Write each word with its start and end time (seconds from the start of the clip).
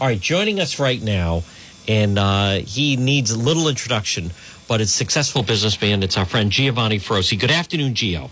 All 0.00 0.06
right, 0.06 0.20
joining 0.20 0.60
us 0.60 0.78
right 0.78 1.02
now, 1.02 1.42
and 1.88 2.20
uh, 2.20 2.60
he 2.60 2.96
needs 2.96 3.32
a 3.32 3.38
little 3.38 3.66
introduction, 3.66 4.30
but 4.68 4.80
it's 4.80 4.92
successful 4.92 5.42
businessman. 5.42 6.04
It's 6.04 6.16
our 6.16 6.24
friend 6.24 6.52
Giovanni 6.52 7.00
Feroce. 7.00 7.36
Good 7.36 7.50
afternoon, 7.50 7.94
Gio. 7.94 8.30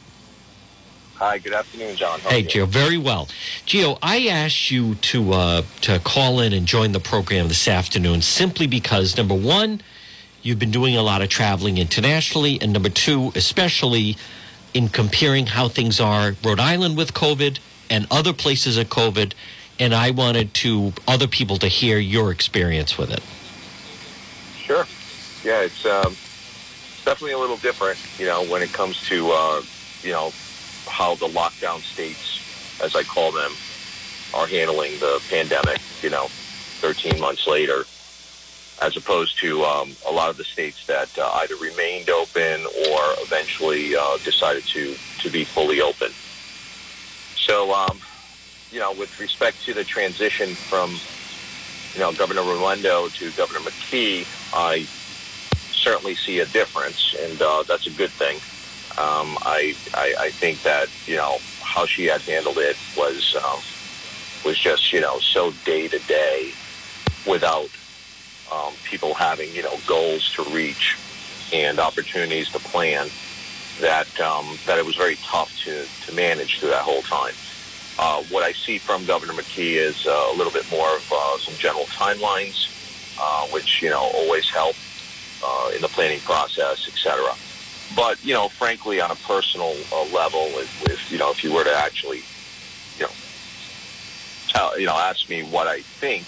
Hi, 1.16 1.38
good 1.38 1.54
afternoon, 1.54 1.96
John. 1.96 2.20
How 2.20 2.30
Hey? 2.30 2.44
Gio, 2.44 2.68
very 2.68 2.98
well. 2.98 3.26
Gio, 3.66 3.98
I 4.00 4.28
asked 4.28 4.70
you 4.70 4.94
to 4.94 5.32
uh, 5.32 5.62
to 5.80 5.98
call 5.98 6.38
in 6.38 6.52
and 6.52 6.66
join 6.66 6.92
the 6.92 7.00
program 7.00 7.48
this 7.48 7.66
afternoon 7.66 8.22
simply 8.22 8.68
because 8.68 9.16
number 9.16 9.34
one, 9.34 9.80
you've 10.42 10.60
been 10.60 10.70
doing 10.70 10.96
a 10.96 11.02
lot 11.02 11.20
of 11.20 11.28
traveling 11.30 11.78
internationally, 11.78 12.60
and 12.60 12.72
number 12.72 12.90
two, 12.90 13.32
especially 13.34 14.16
in 14.72 14.88
comparing 14.88 15.46
how 15.46 15.66
things 15.66 15.98
are 15.98 16.36
Rhode 16.44 16.60
Island 16.60 16.96
with 16.96 17.12
COVID 17.12 17.58
and 17.90 18.06
other 18.08 18.32
places 18.32 18.76
of 18.76 18.88
COVID, 18.88 19.32
and 19.78 19.94
I 19.94 20.10
wanted 20.10 20.54
to 20.54 20.92
other 21.06 21.26
people 21.26 21.56
to 21.58 21.68
hear 21.68 21.98
your 21.98 22.32
experience 22.32 22.96
with 22.96 23.10
it. 23.10 23.22
Sure. 24.64 24.86
Yeah, 25.44 25.60
it's 25.60 25.86
um, 25.86 26.16
definitely 27.04 27.32
a 27.32 27.38
little 27.38 27.58
different, 27.58 27.98
you 28.18 28.26
know, 28.26 28.42
when 28.42 28.62
it 28.62 28.72
comes 28.72 29.00
to, 29.08 29.30
uh, 29.30 29.62
you 30.02 30.12
know, 30.12 30.32
how 30.88 31.14
the 31.14 31.28
lockdown 31.28 31.82
states, 31.82 32.40
as 32.82 32.94
I 32.96 33.04
call 33.04 33.32
them, 33.32 33.52
are 34.34 34.46
handling 34.46 34.98
the 34.98 35.20
pandemic, 35.28 35.80
you 36.02 36.10
know, 36.10 36.28
13 36.80 37.20
months 37.20 37.46
later, 37.46 37.84
as 38.80 38.96
opposed 38.96 39.38
to 39.40 39.62
um, 39.64 39.96
a 40.06 40.10
lot 40.10 40.30
of 40.30 40.36
the 40.36 40.44
states 40.44 40.78
that 40.86 41.08
uh, 41.18 41.30
either 41.42 41.56
remained 41.56 42.10
open 42.10 42.66
or 42.66 43.00
eventually 43.22 43.96
uh, 43.96 44.18
decided 44.24 44.64
to, 44.74 44.94
to 45.22 45.30
be 45.30 45.44
fully 45.44 45.80
open. 45.80 46.10
So, 47.36 47.72
um, 47.72 48.00
you 48.76 48.82
know, 48.82 48.92
with 48.92 49.08
respect 49.18 49.62
to 49.64 49.72
the 49.72 49.84
transition 49.84 50.58
from, 50.68 51.00
you 51.94 52.00
know, 52.00 52.12
Governor 52.12 52.44
Raimondo 52.44 53.08
to 53.08 53.32
Governor 53.32 53.60
McKee, 53.60 54.28
I 54.52 54.90
certainly 55.72 56.14
see 56.26 56.40
a 56.40 56.46
difference, 56.46 56.98
and 57.18 57.40
uh, 57.40 57.64
that's 57.66 57.86
a 57.86 57.90
good 57.90 58.12
thing. 58.18 58.42
Um, 58.98 59.38
I, 59.40 59.78
I 59.94 60.14
I 60.20 60.32
think 60.40 60.62
that 60.64 60.90
you 61.06 61.16
know 61.16 61.40
how 61.74 61.86
she 61.86 62.04
had 62.04 62.20
handled 62.28 62.58
it 62.58 62.76
was 62.94 63.34
um, 63.42 63.62
was 64.44 64.60
just 64.62 64.92
you 64.92 65.00
know 65.00 65.20
so 65.32 65.52
day 65.64 65.88
to 65.88 65.98
day, 66.00 66.58
without 67.24 67.70
um, 68.52 68.76
people 68.90 69.14
having 69.18 69.54
you 69.54 69.62
know 69.62 69.78
goals 69.86 70.30
to 70.36 70.44
reach 70.44 70.98
and 71.50 71.80
opportunities 71.80 72.50
to 72.50 72.60
plan. 72.60 73.10
That 73.80 74.08
um, 74.20 74.60
that 74.66 74.78
it 74.78 74.84
was 74.84 74.96
very 74.96 75.18
tough 75.32 75.48
to 75.64 75.88
to 76.06 76.12
manage 76.12 76.58
through 76.60 76.72
that 76.72 76.84
whole 76.84 77.02
time. 77.04 77.36
Uh, 77.98 78.22
what 78.24 78.42
I 78.42 78.52
see 78.52 78.78
from 78.78 79.06
Governor 79.06 79.32
McKee 79.32 79.76
is 79.76 80.06
uh, 80.06 80.30
a 80.32 80.34
little 80.36 80.52
bit 80.52 80.70
more 80.70 80.96
of 80.96 81.02
uh, 81.10 81.38
some 81.38 81.54
general 81.56 81.86
timelines, 81.86 82.68
uh, 83.18 83.46
which 83.48 83.80
you 83.82 83.88
know 83.88 84.00
always 84.00 84.48
help 84.50 84.76
uh, 85.42 85.70
in 85.74 85.80
the 85.80 85.88
planning 85.88 86.20
process, 86.20 86.86
etc. 86.88 87.34
But 87.94 88.22
you 88.24 88.34
know, 88.34 88.48
frankly, 88.58 89.00
on 89.00 89.10
a 89.10 89.16
personal 89.16 89.74
level, 90.12 90.58
if, 90.58 90.90
if 90.90 91.10
you 91.10 91.18
know, 91.18 91.30
if 91.30 91.42
you 91.42 91.52
were 91.52 91.64
to 91.64 91.74
actually, 91.74 92.22
you 92.98 93.04
know, 93.04 93.12
tell, 94.48 94.78
you 94.78 94.86
know, 94.86 94.96
ask 94.96 95.28
me 95.30 95.42
what 95.42 95.66
I 95.66 95.80
think, 95.80 96.26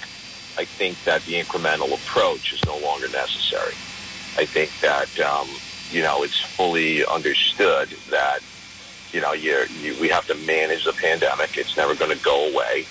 I 0.56 0.64
think 0.64 0.96
that 1.04 1.22
the 1.24 1.34
incremental 1.34 1.92
approach 1.92 2.52
is 2.54 2.64
no 2.64 2.78
longer 2.78 3.08
necessary. 3.08 3.74
I 4.38 4.46
think 4.46 4.70
that 4.80 5.20
um, 5.20 5.48
you 5.90 6.02
know 6.02 6.22
it's 6.22 6.40
fully 6.56 7.04
understood 7.04 7.94
that 8.10 8.40
you 9.12 9.20
know 9.20 9.32
you 9.32 9.66
we 10.00 10.08
have 10.08 10.26
to 10.26 10.34
manage 10.34 10.84
the 10.84 10.92
pandemic. 10.92 11.56
It's 11.56 11.76
never 11.76 11.94
going 11.94 12.16
to 12.16 12.22
go 12.24 12.50
away, 12.50 12.86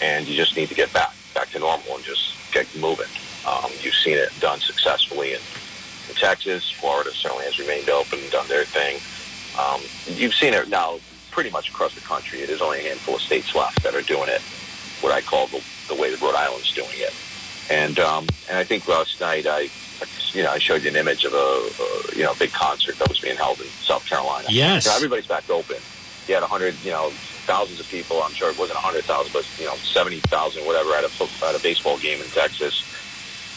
and 0.00 0.26
you 0.26 0.36
just 0.36 0.56
need 0.56 0.68
to 0.68 0.74
get 0.74 0.92
back 0.92 1.14
back 1.34 1.50
to 1.50 1.58
normal 1.58 1.96
and 1.96 2.04
just 2.04 2.34
get 2.52 2.66
moving. 2.76 3.06
Um, 3.46 3.70
you've 3.80 3.94
seen 3.94 4.16
it 4.16 4.30
done 4.40 4.60
successfully 4.60 5.32
in, 5.32 5.40
in 6.08 6.14
Texas. 6.14 6.70
Florida 6.80 7.10
certainly 7.12 7.44
has 7.44 7.58
remained 7.58 7.88
open 7.88 8.20
and 8.20 8.30
done 8.30 8.48
their 8.48 8.64
thing. 8.64 8.98
Um, 9.58 9.80
you've 10.06 10.34
seen 10.34 10.54
it 10.54 10.68
now 10.68 11.00
pretty 11.30 11.50
much 11.50 11.68
across 11.70 11.94
the 11.94 12.00
country. 12.00 12.44
There's 12.44 12.60
only 12.60 12.80
a 12.80 12.88
handful 12.88 13.16
of 13.16 13.20
states 13.22 13.54
left 13.54 13.82
that 13.82 13.94
are 13.94 14.02
doing 14.02 14.28
it, 14.28 14.40
what 15.00 15.12
I 15.12 15.20
call 15.22 15.48
the, 15.48 15.62
the 15.88 15.94
way 15.94 16.10
that 16.10 16.20
Rhode 16.20 16.36
Island's 16.36 16.72
doing 16.72 16.88
it. 16.94 17.12
And 17.70 17.98
um, 17.98 18.26
and 18.48 18.58
I 18.58 18.64
think 18.64 18.86
last 18.86 19.20
night 19.20 19.46
I, 19.46 19.70
you 20.32 20.42
know, 20.42 20.50
I 20.50 20.58
showed 20.58 20.82
you 20.82 20.88
an 20.88 20.96
image 20.96 21.24
of 21.24 21.32
a, 21.32 21.36
a 21.36 22.16
you 22.16 22.22
know 22.22 22.34
big 22.34 22.52
concert 22.52 22.98
that 22.98 23.08
was 23.08 23.20
being 23.20 23.36
held 23.36 23.60
in 23.60 23.66
South 23.86 24.04
Carolina. 24.06 24.48
Yes. 24.50 24.84
You 24.84 24.90
know, 24.90 24.96
everybody's 24.96 25.26
back 25.26 25.48
open. 25.50 25.76
You 26.28 26.34
had 26.34 26.42
a 26.42 26.46
hundred, 26.46 26.76
you 26.84 26.90
know, 26.90 27.10
thousands 27.46 27.80
of 27.80 27.88
people. 27.88 28.22
I'm 28.22 28.32
sure 28.34 28.50
it 28.50 28.56
wasn't 28.56 28.78
a 28.78 28.82
hundred 28.82 29.04
thousand, 29.04 29.32
but 29.32 29.44
you 29.58 29.66
know, 29.66 29.76
seventy 29.92 30.20
thousand, 30.20 30.64
whatever, 30.64 30.94
at 30.94 31.04
a 31.04 31.46
at 31.46 31.54
a 31.54 31.60
baseball 31.60 31.98
game 31.98 32.20
in 32.20 32.28
Texas. 32.30 32.84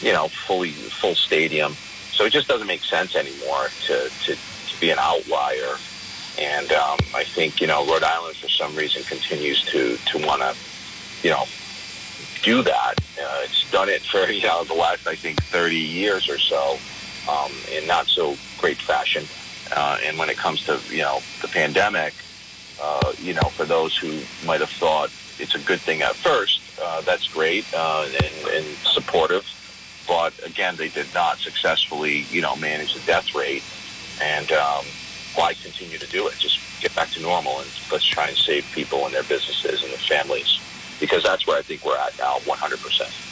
You 0.02 0.14
know, 0.14 0.30
fully 0.48 0.74
full 1.02 1.16
stadium. 1.16 1.78
So 2.12 2.26
it 2.26 2.34
just 2.34 2.48
doesn't 2.48 2.68
make 2.68 2.84
sense 2.84 3.16
anymore 3.16 3.70
to 3.88 4.10
to, 4.26 4.36
to 4.36 4.78
be 4.80 4.90
an 4.90 4.98
outlier. 5.00 5.78
And 6.38 6.72
um, 6.74 6.98
I 7.14 7.24
think 7.24 7.62
you 7.62 7.68
know 7.68 7.86
Rhode 7.86 8.04
Island 8.04 8.36
for 8.38 8.50
some 8.50 8.76
reason 8.76 9.04
continues 9.04 9.64
to 9.72 9.98
to 9.98 10.18
want 10.18 10.42
to 10.42 10.56
you 11.24 11.30
know 11.32 11.46
do 12.46 12.64
that. 12.64 12.94
Uh, 13.18 13.42
it's 13.44 13.66
done 13.72 13.90
it 13.90 14.04
for 14.12 14.30
you 14.32 14.44
know 14.44 14.64
the 14.64 14.74
last 14.74 15.02
I 15.08 15.16
think 15.18 15.40
30 15.52 15.76
years 15.76 16.28
or 16.30 16.40
so 16.40 16.84
um, 17.28 17.64
in 17.68 17.88
not 17.88 18.08
so 18.10 18.40
great 18.58 18.80
fashion. 18.88 19.30
Uh, 19.72 19.98
and 20.06 20.18
when 20.18 20.30
it 20.30 20.38
comes 20.38 20.62
to 20.64 20.84
you 20.90 21.02
know 21.02 21.24
the 21.42 21.50
pandemic, 21.50 22.14
uh, 22.82 23.14
you 23.18 23.34
know 23.34 23.52
for 23.58 23.66
those 23.66 23.98
who 24.02 24.28
might 24.42 24.62
have 24.62 24.70
thought 24.80 25.12
it's 25.40 25.56
a 25.56 25.60
good 25.60 25.84
thing 25.84 26.02
at 26.02 26.16
first, 26.24 26.62
uh, 26.82 27.02
that's 27.02 27.28
great 27.28 27.68
uh, 27.74 28.06
and, 28.24 28.48
and 28.48 28.78
supportive. 28.94 29.44
But 30.08 30.34
again, 30.46 30.78
they 30.78 30.90
did 30.90 31.14
not 31.14 31.40
successfully 31.42 32.28
you 32.30 32.42
know 32.42 32.56
manage 32.56 32.94
the 32.94 33.02
death 33.02 33.26
rate. 33.34 33.66
And 34.22 34.52
um, 34.54 34.86
why 35.34 35.56
continue 35.56 36.00
to 36.00 36.08
do 36.08 36.28
it? 36.28 36.36
Just 36.40 36.60
get 36.80 36.94
back 36.96 37.12
to 37.12 37.20
normal 37.20 37.60
and 37.62 37.72
let's 37.92 38.06
try 38.08 38.28
and 38.30 38.38
save 38.38 38.64
people 38.72 39.06
and 39.06 39.14
their 39.14 39.24
businesses 39.24 39.82
and 39.84 39.92
their 39.92 40.00
families 40.10 40.48
because 41.00 41.24
that's 41.24 41.46
where 41.48 41.58
I 41.58 41.62
think 41.62 41.86
we're 41.86 41.98
at 41.98 42.18
now, 42.18 42.38
100%. 42.40 43.26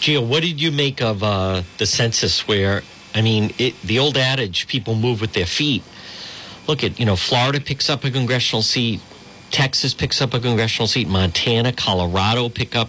Gio, 0.00 0.26
what 0.26 0.42
did 0.42 0.60
you 0.60 0.72
make 0.72 1.02
of 1.02 1.22
uh, 1.22 1.62
the 1.78 1.86
census 1.86 2.48
where, 2.48 2.82
I 3.14 3.22
mean, 3.22 3.52
it, 3.58 3.80
the 3.82 3.98
old 3.98 4.16
adage, 4.16 4.66
people 4.66 4.94
move 4.94 5.20
with 5.20 5.34
their 5.34 5.46
feet. 5.46 5.82
Look 6.66 6.82
at, 6.82 6.98
you 6.98 7.04
know, 7.04 7.16
Florida 7.16 7.60
picks 7.60 7.90
up 7.90 8.04
a 8.04 8.10
congressional 8.10 8.62
seat, 8.62 9.00
Texas 9.50 9.92
picks 9.92 10.22
up 10.22 10.32
a 10.32 10.40
congressional 10.40 10.86
seat, 10.86 11.08
Montana, 11.08 11.72
Colorado 11.72 12.48
pick 12.48 12.74
up 12.76 12.88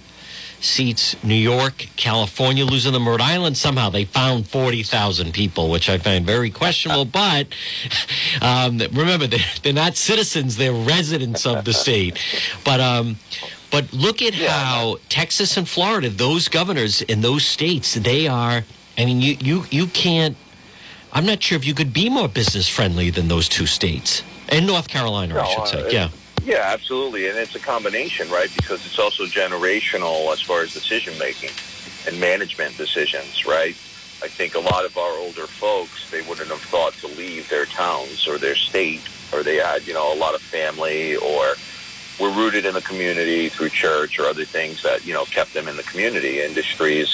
seats, 0.61 1.21
New 1.23 1.35
York, 1.35 1.87
California 1.95 2.63
losing 2.63 2.93
them, 2.93 3.07
Rhode 3.07 3.19
Island, 3.19 3.57
somehow 3.57 3.89
they 3.89 4.05
found 4.05 4.47
40,000 4.47 5.33
people, 5.33 5.69
which 5.69 5.89
I 5.89 5.97
find 5.97 6.25
very 6.25 6.49
questionable. 6.49 7.05
But 7.11 7.47
um, 8.41 8.77
remember, 8.91 9.27
they're, 9.27 9.39
they're 9.63 9.73
not 9.73 9.95
citizens, 9.95 10.57
they're 10.57 10.71
residents 10.71 11.45
of 11.45 11.65
the 11.65 11.73
state. 11.73 12.19
But, 12.63 12.79
um, 12.79 13.17
but 13.71 13.93
look 13.93 14.21
at 14.21 14.35
Yeah, 14.35 14.49
how 14.51 14.97
Texas 15.09 15.57
and 15.57 15.67
Florida, 15.67 16.09
those 16.09 16.49
governors 16.49 17.01
in 17.03 17.21
those 17.21 17.45
states, 17.45 17.95
they 17.95 18.27
are. 18.27 18.65
I 18.97 19.05
mean, 19.05 19.21
you 19.21 19.37
you 19.41 19.65
you 19.71 19.87
can't. 19.87 20.37
I'm 21.13 21.25
not 21.25 21.43
sure 21.43 21.57
if 21.57 21.65
you 21.65 21.73
could 21.73 21.93
be 21.93 22.09
more 22.09 22.27
business 22.29 22.69
friendly 22.69 23.09
than 23.09 23.27
those 23.27 23.49
two 23.49 23.65
states 23.65 24.23
and 24.49 24.67
North 24.67 24.87
Carolina, 24.87 25.39
I 25.39 25.45
should 25.45 25.63
uh, 25.63 25.65
say. 25.65 25.79
it- 25.81 25.93
Yeah, 25.93 26.09
Yeah, 26.43 26.61
absolutely. 26.73 27.27
And 27.29 27.37
it's 27.37 27.55
a 27.55 27.59
combination, 27.59 28.29
right? 28.29 28.51
Because 28.53 28.81
it's 28.85 28.99
also 28.99 29.25
generational 29.27 30.31
as 30.33 30.41
far 30.47 30.63
as 30.63 30.71
decision 30.71 31.17
making 31.17 31.55
and 32.05 32.19
management 32.19 32.77
decisions, 32.77 33.43
right? 33.45 33.77
I 34.23 34.29
think 34.29 34.55
a 34.55 34.59
lot 34.59 34.85
of 34.85 34.97
our 34.97 35.17
older 35.19 35.47
folks, 35.59 35.99
they 36.11 36.21
wouldn't 36.21 36.51
have 36.51 36.61
thought 36.71 36.97
to 36.99 37.07
leave 37.07 37.47
their 37.49 37.65
towns 37.65 38.25
or 38.27 38.39
their 38.39 38.55
state, 38.55 39.05
or 39.31 39.43
they 39.43 39.57
had, 39.57 39.85
you 39.87 39.93
know, 39.93 40.13
a 40.13 40.15
lot 40.17 40.35
of 40.35 40.41
family 40.51 41.15
or 41.15 41.57
were 42.21 42.29
rooted 42.29 42.65
in 42.65 42.75
the 42.75 42.81
community 42.81 43.49
through 43.49 43.69
church 43.71 44.19
or 44.19 44.25
other 44.27 44.45
things 44.45 44.83
that, 44.83 45.03
you 45.05 45.13
know, 45.13 45.25
kept 45.25 45.53
them 45.53 45.67
in 45.67 45.75
the 45.75 45.83
community 45.83 46.39
industries. 46.39 47.09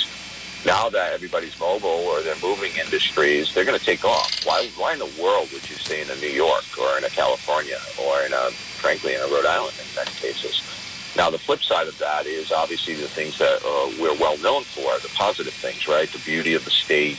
Now 0.66 0.90
that 0.90 1.14
everybody's 1.14 1.58
mobile 1.60 1.88
or 1.88 2.22
they're 2.24 2.36
moving 2.42 2.76
industries, 2.76 3.48
they're 3.54 3.64
going 3.64 3.80
to 3.80 3.86
take 3.86 4.04
off. 4.04 4.34
Why, 4.44 4.68
why 4.76 4.94
in 4.94 5.00
the 5.00 5.12
world 5.22 5.50
would 5.54 5.68
you 5.70 5.78
stay 5.78 6.02
in 6.02 6.10
a 6.10 6.16
New 6.18 6.30
York 6.30 6.66
or 6.78 6.98
in 6.98 7.06
a 7.06 7.10
California 7.10 7.80
or 8.04 8.22
in 8.24 8.34
a, 8.34 8.52
frankly, 8.82 9.16
in 9.16 9.22
a 9.22 9.28
Rhode 9.28 9.46
Island 9.46 9.78
in 9.80 9.96
many 9.96 10.12
cases? 10.20 10.62
Now, 11.16 11.30
the 11.30 11.40
flip 11.40 11.64
side 11.64 11.88
of 11.88 11.98
that 12.00 12.28
is 12.28 12.52
obviously 12.52 12.96
the 12.96 13.08
things 13.08 13.38
that 13.40 13.64
uh, 13.64 13.90
we're 14.00 14.18
well 14.20 14.38
known 14.38 14.66
for, 14.66 15.00
the 15.00 15.10
positive 15.18 15.54
things, 15.54 15.88
right? 15.88 16.12
The 16.12 16.20
beauty 16.20 16.54
of 16.54 16.66
the 16.66 16.72
state. 16.72 17.18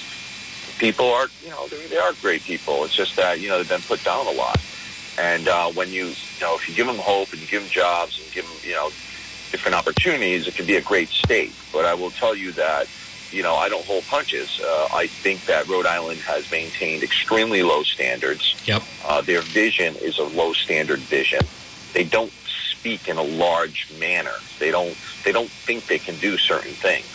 People 0.79 1.11
are, 1.11 1.27
you 1.43 1.51
know, 1.51 1.67
they, 1.69 1.87
they 1.89 1.97
are 1.97 2.13
great 2.21 2.43
people. 2.45 2.85
It's 2.85 2.95
just 2.95 3.17
that, 3.17 3.41
you 3.41 3.49
know, 3.49 3.59
they've 3.59 3.69
been 3.69 3.83
put 3.83 4.05
down 4.05 4.27
a 4.27 4.31
lot. 4.31 4.61
And 5.19 5.49
uh, 5.49 5.71
when 5.73 5.93
you, 5.93 6.07
you 6.09 6.15
know, 6.41 6.57
if 6.57 6.69
you 6.69 6.75
give 6.75 6.87
them 6.87 6.99
hope 6.99 7.33
and 7.33 7.41
you 7.41 7.49
give 7.49 7.63
them 7.63 7.71
jobs 7.71 8.19
and 8.23 8.33
give 8.33 8.45
them, 8.45 8.55
you 8.63 8.73
know, 8.75 8.91
different 9.51 9.75
opportunities, 9.75 10.47
it 10.47 10.55
can 10.55 10.67
be 10.67 10.77
a 10.77 10.81
great 10.81 11.11
state. 11.11 11.53
But 11.73 11.85
I 11.85 11.95
will 11.95 12.13
tell 12.13 12.37
you 12.37 12.53
that, 12.53 12.87
you 13.33 13.43
know, 13.43 13.57
I 13.57 13.69
don't 13.69 13.85
hold 13.85 14.07
punches. 14.07 14.49
Uh, 14.63 14.89
I 14.93 15.09
think 15.23 15.45
that 15.47 15.69
Rhode 15.69 15.87
Island 15.87 16.21
has 16.23 16.49
maintained 16.51 17.03
extremely 17.03 17.63
low 17.63 17.83
standards. 17.83 18.55
Yep. 18.65 18.83
Uh, 19.05 19.23
their 19.23 19.43
vision 19.43 19.97
is 19.97 20.19
a 20.19 20.25
low 20.25 20.53
standard 20.53 21.01
vision. 21.01 21.41
They 21.95 22.05
don't 22.05 22.33
speak 22.79 23.09
in 23.09 23.17
a 23.19 23.23
large 23.23 23.89
manner. 23.99 24.35
They 24.61 24.71
don't 24.71 24.97
they 25.25 25.33
don't 25.33 25.51
think 25.67 25.87
they 25.89 25.99
can 25.99 26.19
do 26.21 26.39
certain 26.39 26.75
things. 26.75 27.07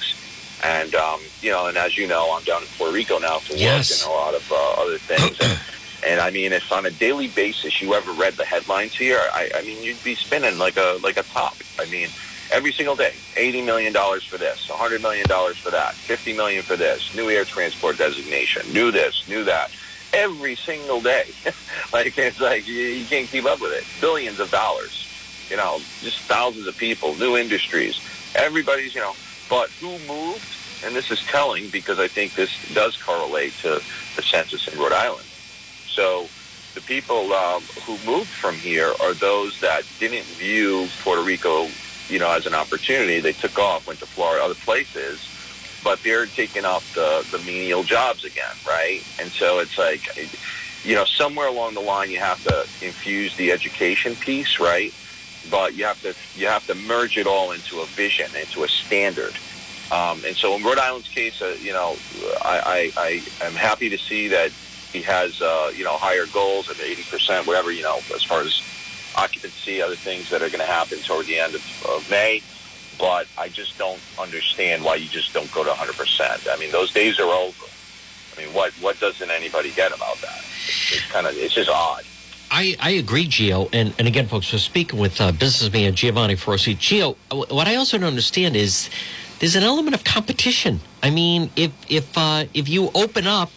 And 0.61 0.94
um, 0.95 1.21
you 1.41 1.51
know, 1.51 1.67
and 1.67 1.77
as 1.77 1.97
you 1.97 2.07
know, 2.07 2.33
I'm 2.35 2.44
down 2.44 2.63
in 2.63 2.67
Puerto 2.77 2.94
Rico 2.94 3.19
now 3.19 3.39
for 3.39 3.55
Yes. 3.55 3.91
work 3.91 4.00
and 4.00 4.09
a 4.09 4.13
lot 4.13 4.35
of 4.35 4.51
uh, 4.51 4.81
other 4.81 4.97
things. 5.00 5.38
and, 6.05 6.19
I 6.21 6.31
mean, 6.31 6.53
if 6.53 6.71
on 6.71 6.85
a 6.85 6.91
daily 6.91 7.27
basis 7.27 7.81
you 7.81 7.94
ever 7.94 8.11
read 8.13 8.38
the 8.38 8.45
headlines 8.45 8.95
here, 8.95 9.19
I, 9.33 9.50
I 9.55 9.61
mean, 9.61 9.83
you'd 9.83 10.03
be 10.03 10.15
spinning 10.15 10.57
like 10.57 10.77
a 10.77 11.00
like 11.01 11.17
a 11.17 11.23
top. 11.23 11.55
I 11.79 11.85
mean, 11.85 12.09
every 12.51 12.73
single 12.73 12.95
day, 12.95 13.15
eighty 13.38 13.61
million 13.61 13.94
dollars 13.94 14.25
for 14.25 14.38
this, 14.38 14.67
hundred 14.69 15.01
million 15.01 15.27
dollars 15.27 15.57
for 15.57 15.71
that, 15.71 15.95
fifty 15.95 16.33
million 16.33 16.63
for 16.63 16.77
this, 16.77 17.13
new 17.15 17.29
air 17.29 17.45
transport 17.45 17.97
designation, 17.97 18.71
new 18.71 18.91
this, 18.91 19.23
new 19.27 19.44
that. 19.45 19.71
Every 20.13 20.55
single 20.55 21.01
day, 21.01 21.33
like 21.94 22.17
it's 22.17 22.39
like 22.39 22.67
you, 22.67 22.73
you 22.73 23.05
can't 23.05 23.29
keep 23.29 23.45
up 23.45 23.59
with 23.59 23.71
it. 23.73 23.83
Billions 24.00 24.39
of 24.39 24.51
dollars, 24.51 25.07
you 25.50 25.57
know, 25.57 25.81
just 26.01 26.19
thousands 26.21 26.67
of 26.67 26.77
people, 26.77 27.15
new 27.15 27.35
industries. 27.38 28.00
Everybody's, 28.35 28.94
you 28.94 29.01
know, 29.01 29.15
but 29.50 29.69
who 29.79 29.97
moved? 30.00 30.41
And 30.83 30.95
this 30.95 31.09
is 31.11 31.19
telling 31.31 31.69
because 31.69 31.97
I 31.97 32.09
think 32.09 32.35
this 32.35 32.50
does 32.73 32.97
correlate 32.97 33.53
to 33.59 33.81
the 34.15 34.21
census 34.23 34.67
in 34.67 34.77
Rhode 34.77 34.91
Island. 34.91 35.27
So 35.95 36.27
the 36.75 36.81
people 36.81 37.33
um, 37.33 37.63
who 37.85 37.97
moved 37.99 38.31
from 38.41 38.55
here 38.55 38.93
are 39.01 39.13
those 39.13 39.59
that 39.61 39.83
didn't 39.99 40.25
view 40.25 40.87
Puerto 41.03 41.21
Rico, 41.21 41.67
you 42.09 42.19
know, 42.19 42.31
as 42.31 42.45
an 42.45 42.53
opportunity. 42.53 43.19
They 43.19 43.33
took 43.33 43.57
off, 43.59 43.87
went 43.87 43.99
to 43.99 44.05
Florida, 44.07 44.43
other 44.43 44.55
places, 44.55 45.19
but 45.83 45.99
they're 46.03 46.25
taking 46.25 46.65
up 46.65 46.83
the, 46.95 47.25
the 47.31 47.39
menial 47.39 47.83
jobs 47.83 48.23
again, 48.23 48.55
right? 48.67 49.01
And 49.19 49.31
so 49.33 49.59
it's 49.59 49.77
like, 49.77 50.01
you 50.83 50.95
know, 50.95 51.05
somewhere 51.05 51.47
along 51.47 51.75
the 51.75 51.81
line 51.81 52.09
you 52.09 52.19
have 52.19 52.43
to 52.43 52.65
infuse 52.81 53.35
the 53.37 53.51
education 53.51 54.15
piece, 54.15 54.59
right? 54.59 54.93
But 55.51 55.75
you 55.75 55.85
have 55.85 56.01
to 56.01 56.15
you 56.37 56.47
have 56.47 56.65
to 56.67 56.75
merge 56.75 57.17
it 57.17 57.27
all 57.27 57.51
into 57.51 57.81
a 57.81 57.85
vision, 57.87 58.27
into 58.35 58.63
a 58.63 58.67
standard. 58.67 59.33
Um, 59.91 60.23
and 60.25 60.35
so 60.37 60.55
in 60.55 60.63
Rhode 60.63 60.79
Island's 60.79 61.09
case, 61.09 61.39
uh, 61.41 61.55
you 61.61 61.73
know, 61.73 61.97
I, 62.41 62.91
I, 62.97 63.23
I 63.41 63.45
am 63.45 63.53
happy 63.53 63.89
to 63.89 63.97
see 63.97 64.29
that 64.29 64.51
he 64.93 65.01
has, 65.01 65.41
uh, 65.41 65.71
you 65.75 65.83
know, 65.83 65.97
higher 65.97 66.27
goals 66.27 66.69
at 66.69 66.77
80%, 66.77 67.45
whatever, 67.47 67.71
you 67.71 67.81
know, 67.81 67.99
as 68.15 68.23
far 68.23 68.41
as 68.41 68.61
occupancy, 69.15 69.81
other 69.81 69.95
things 69.95 70.29
that 70.29 70.41
are 70.41 70.49
going 70.49 70.59
to 70.59 70.65
happen 70.71 71.01
toward 71.01 71.25
the 71.25 71.39
end 71.39 71.55
of, 71.55 71.61
of 71.89 72.09
May. 72.09 72.41
But 72.99 73.27
I 73.37 73.49
just 73.49 73.77
don't 73.77 74.01
understand 74.19 74.83
why 74.83 74.95
you 74.95 75.09
just 75.09 75.33
don't 75.33 75.51
go 75.51 75.63
to 75.63 75.71
100%. 75.71 76.47
I 76.47 76.57
mean, 76.57 76.71
those 76.71 76.93
days 76.93 77.19
are 77.19 77.23
over. 77.23 77.65
I 78.37 78.41
mean, 78.41 78.53
what, 78.53 78.71
what 78.79 78.99
doesn't 78.99 79.29
anybody 79.31 79.71
get 79.71 79.93
about 79.93 80.21
that? 80.21 80.39
It's, 80.39 80.93
it's 80.93 81.11
kind 81.11 81.25
of, 81.25 81.35
it's 81.35 81.55
just 81.55 81.69
odd. 81.69 82.03
I, 82.51 82.75
I 82.79 82.91
agree, 82.91 83.25
Gio. 83.27 83.67
And, 83.73 83.95
and 83.97 84.07
again, 84.07 84.27
folks, 84.27 84.53
we're 84.53 84.59
speaking 84.59 84.99
with 84.99 85.19
uh, 85.19 85.31
businessman 85.31 85.95
Giovanni 85.95 86.35
Feroce. 86.35 86.75
Gio, 86.77 87.15
wh- 87.31 87.51
what 87.51 87.67
I 87.67 87.75
also 87.75 87.97
don't 87.97 88.07
understand 88.07 88.55
is 88.55 88.91
there's 89.39 89.55
an 89.55 89.63
element 89.63 89.95
of 89.95 90.03
competition. 90.03 90.79
I 91.01 91.09
mean, 91.09 91.49
if 91.55 91.71
if 91.89 92.15
uh, 92.15 92.45
if 92.53 92.69
you 92.69 92.91
open 92.93 93.25
up, 93.27 93.51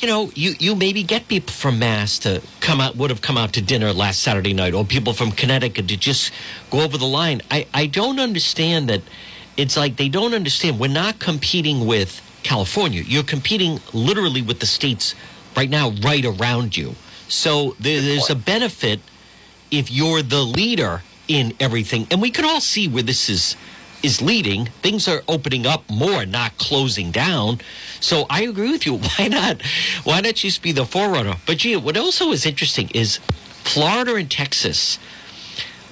you 0.00 0.08
know, 0.08 0.30
you, 0.34 0.54
you 0.58 0.74
maybe 0.74 1.02
get 1.02 1.28
people 1.28 1.52
from 1.52 1.78
Mass 1.78 2.18
to 2.20 2.42
come 2.60 2.80
out, 2.80 2.96
would 2.96 3.10
have 3.10 3.20
come 3.20 3.36
out 3.36 3.52
to 3.52 3.62
dinner 3.62 3.92
last 3.92 4.22
Saturday 4.22 4.54
night, 4.54 4.72
or 4.72 4.84
people 4.84 5.12
from 5.12 5.30
Connecticut 5.30 5.88
to 5.88 5.96
just 5.96 6.32
go 6.70 6.80
over 6.80 6.96
the 6.96 7.06
line. 7.06 7.42
I, 7.50 7.66
I 7.74 7.86
don't 7.86 8.18
understand 8.18 8.88
that. 8.88 9.02
It's 9.56 9.76
like 9.76 9.96
they 9.96 10.08
don't 10.08 10.32
understand. 10.32 10.78
We're 10.78 10.88
not 10.88 11.18
competing 11.18 11.86
with 11.86 12.22
California. 12.42 13.02
You're 13.02 13.22
competing 13.22 13.80
literally 13.92 14.40
with 14.40 14.60
the 14.60 14.66
states 14.66 15.14
right 15.54 15.68
now, 15.68 15.90
right 16.02 16.24
around 16.24 16.76
you. 16.76 16.94
So 17.28 17.76
there, 17.78 18.00
there's 18.00 18.30
a 18.30 18.34
benefit 18.34 19.00
if 19.70 19.90
you're 19.90 20.22
the 20.22 20.42
leader 20.42 21.02
in 21.28 21.52
everything. 21.60 22.06
And 22.10 22.22
we 22.22 22.30
can 22.30 22.44
all 22.46 22.60
see 22.60 22.88
where 22.88 23.02
this 23.02 23.28
is 23.28 23.54
is 24.02 24.22
leading. 24.22 24.66
Things 24.82 25.08
are 25.08 25.22
opening 25.28 25.66
up 25.66 25.88
more, 25.90 26.24
not 26.26 26.56
closing 26.58 27.10
down. 27.10 27.60
So 28.00 28.26
I 28.30 28.42
agree 28.42 28.72
with 28.72 28.86
you. 28.86 28.96
Why 29.18 29.28
not? 29.28 29.62
Why 30.04 30.20
not 30.20 30.36
just 30.36 30.62
be 30.62 30.72
the 30.72 30.84
forerunner? 30.84 31.36
But 31.46 31.58
gee, 31.58 31.76
what 31.76 31.96
also 31.96 32.30
is 32.32 32.46
interesting 32.46 32.90
is 32.94 33.18
Florida 33.64 34.14
and 34.14 34.30
Texas. 34.30 34.98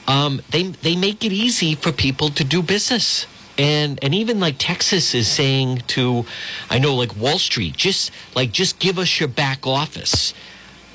Um, 0.07 0.41
they 0.51 0.65
they 0.65 0.97
make 0.97 1.25
it 1.25 1.33
easy 1.33 1.75
for 1.75 1.93
people 1.93 2.31
to 2.31 2.45
do 2.45 2.63
business. 2.63 3.27
And 3.59 3.99
and 4.03 4.15
even 4.15 4.39
like 4.41 4.57
Texas 4.59 5.15
is 5.15 5.27
saying 5.27 5.83
to, 5.89 6.25
I 6.71 6.79
know 6.79 6.95
like 6.95 7.17
Wall 7.17 7.39
Street, 7.39 7.77
just 7.77 8.11
like 8.35 8.53
just 8.53 8.79
give 8.79 8.99
us 8.99 9.19
your 9.19 9.29
back 9.29 9.67
office 9.67 10.33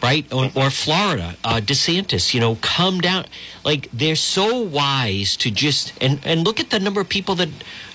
right? 0.04 0.32
Or, 0.34 0.52
or 0.56 0.70
Florida, 0.70 1.36
uh, 1.44 1.62
DeSantis, 1.64 2.34
you 2.34 2.40
know, 2.42 2.56
come 2.62 3.00
down. 3.00 3.26
Like 3.64 3.90
they're 3.94 4.18
so 4.18 4.62
wise 4.62 5.38
to 5.38 5.50
just 5.50 5.94
and 6.04 6.20
and 6.26 6.44
look 6.44 6.60
at 6.60 6.70
the 6.70 6.80
number 6.80 7.00
of 7.02 7.10
people 7.10 7.36
that 7.36 7.50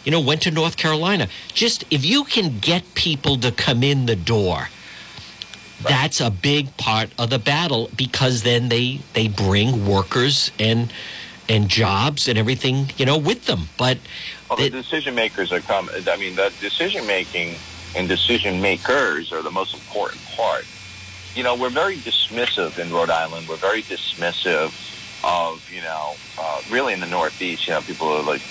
you 0.04 0.10
know 0.10 0.20
went 0.20 0.42
to 0.42 0.50
North 0.50 0.76
Carolina. 0.78 1.28
Just 1.52 1.84
if 1.92 2.04
you 2.04 2.24
can 2.24 2.58
get 2.58 2.94
people 2.94 3.36
to 3.38 3.52
come 3.52 3.82
in 3.82 4.06
the 4.06 4.16
door, 4.16 4.68
that's 5.82 6.20
a 6.20 6.30
big 6.30 6.74
part 6.78 7.10
of 7.18 7.28
the 7.30 7.38
battle 7.38 7.90
because 7.94 8.42
then 8.42 8.70
they 8.70 9.00
they 9.12 9.28
bring 9.28 9.86
workers 9.86 10.50
and 10.58 10.92
and 11.50 11.68
jobs 11.68 12.26
and 12.28 12.38
everything 12.38 12.90
you 12.96 13.04
know 13.04 13.18
with 13.18 13.44
them. 13.44 13.68
But 13.76 13.98
Well, 14.48 14.56
the 14.56 14.64
it- 14.66 14.72
decision 14.72 15.14
makers 15.14 15.52
are 15.52 15.60
coming. 15.60 16.08
I 16.08 16.16
mean, 16.16 16.34
the 16.36 16.50
decision 16.58 17.06
making 17.06 17.60
and 17.94 18.08
decision 18.08 18.60
makers 18.62 19.30
are 19.32 19.42
the 19.42 19.50
most 19.50 19.74
important 19.74 20.22
part. 20.36 20.64
You 21.38 21.44
know, 21.44 21.54
we're 21.54 21.70
very 21.70 22.02
dismissive 22.02 22.78
in 22.78 22.92
Rhode 22.92 23.10
Island. 23.10 23.46
We're 23.46 23.58
very 23.58 23.84
dismissive 23.84 24.72
of, 25.22 25.60
you 25.70 25.80
know, 25.82 26.16
uh, 26.36 26.62
really 26.68 26.92
in 26.92 26.98
the 26.98 27.06
Northeast, 27.06 27.68
you 27.68 27.74
know, 27.74 27.80
people 27.80 28.08
are 28.08 28.24
like, 28.24 28.42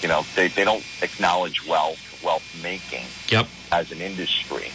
you 0.00 0.08
know, 0.08 0.24
they, 0.34 0.48
they 0.48 0.64
don't 0.64 0.86
acknowledge 1.02 1.56
wealth, 1.68 1.98
wealth 2.22 2.44
making 2.54 3.10
yep, 3.30 3.50
as 3.70 3.90
an 3.90 4.00
industry. 4.00 4.72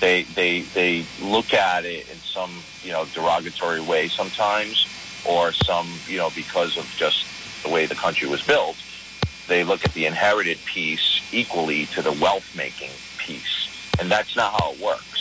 They, 0.00 0.22
they, 0.22 0.60
they 0.72 1.08
look 1.18 1.52
at 1.52 1.84
it 1.84 2.06
in 2.10 2.22
some, 2.32 2.62
you 2.84 2.92
know, 2.92 3.06
derogatory 3.06 3.80
way 3.80 4.08
sometimes, 4.16 4.86
or 5.24 5.52
some, 5.52 6.00
you 6.06 6.18
know, 6.18 6.30
because 6.30 6.76
of 6.78 6.86
just 6.96 7.16
the 7.64 7.70
way 7.70 7.88
the 7.88 7.96
country 7.96 8.28
was 8.28 8.42
built. 8.42 8.76
They 9.48 9.64
look 9.64 9.84
at 9.84 9.94
the 9.94 10.06
inherited 10.06 10.60
piece 10.72 11.22
equally 11.32 11.88
to 11.96 12.02
the 12.02 12.12
wealth 12.12 12.44
making 12.54 12.92
piece. 13.26 13.42
And 13.98 14.12
that's 14.12 14.36
not 14.36 14.52
how 14.52 14.74
it 14.74 14.78
works. 14.78 15.13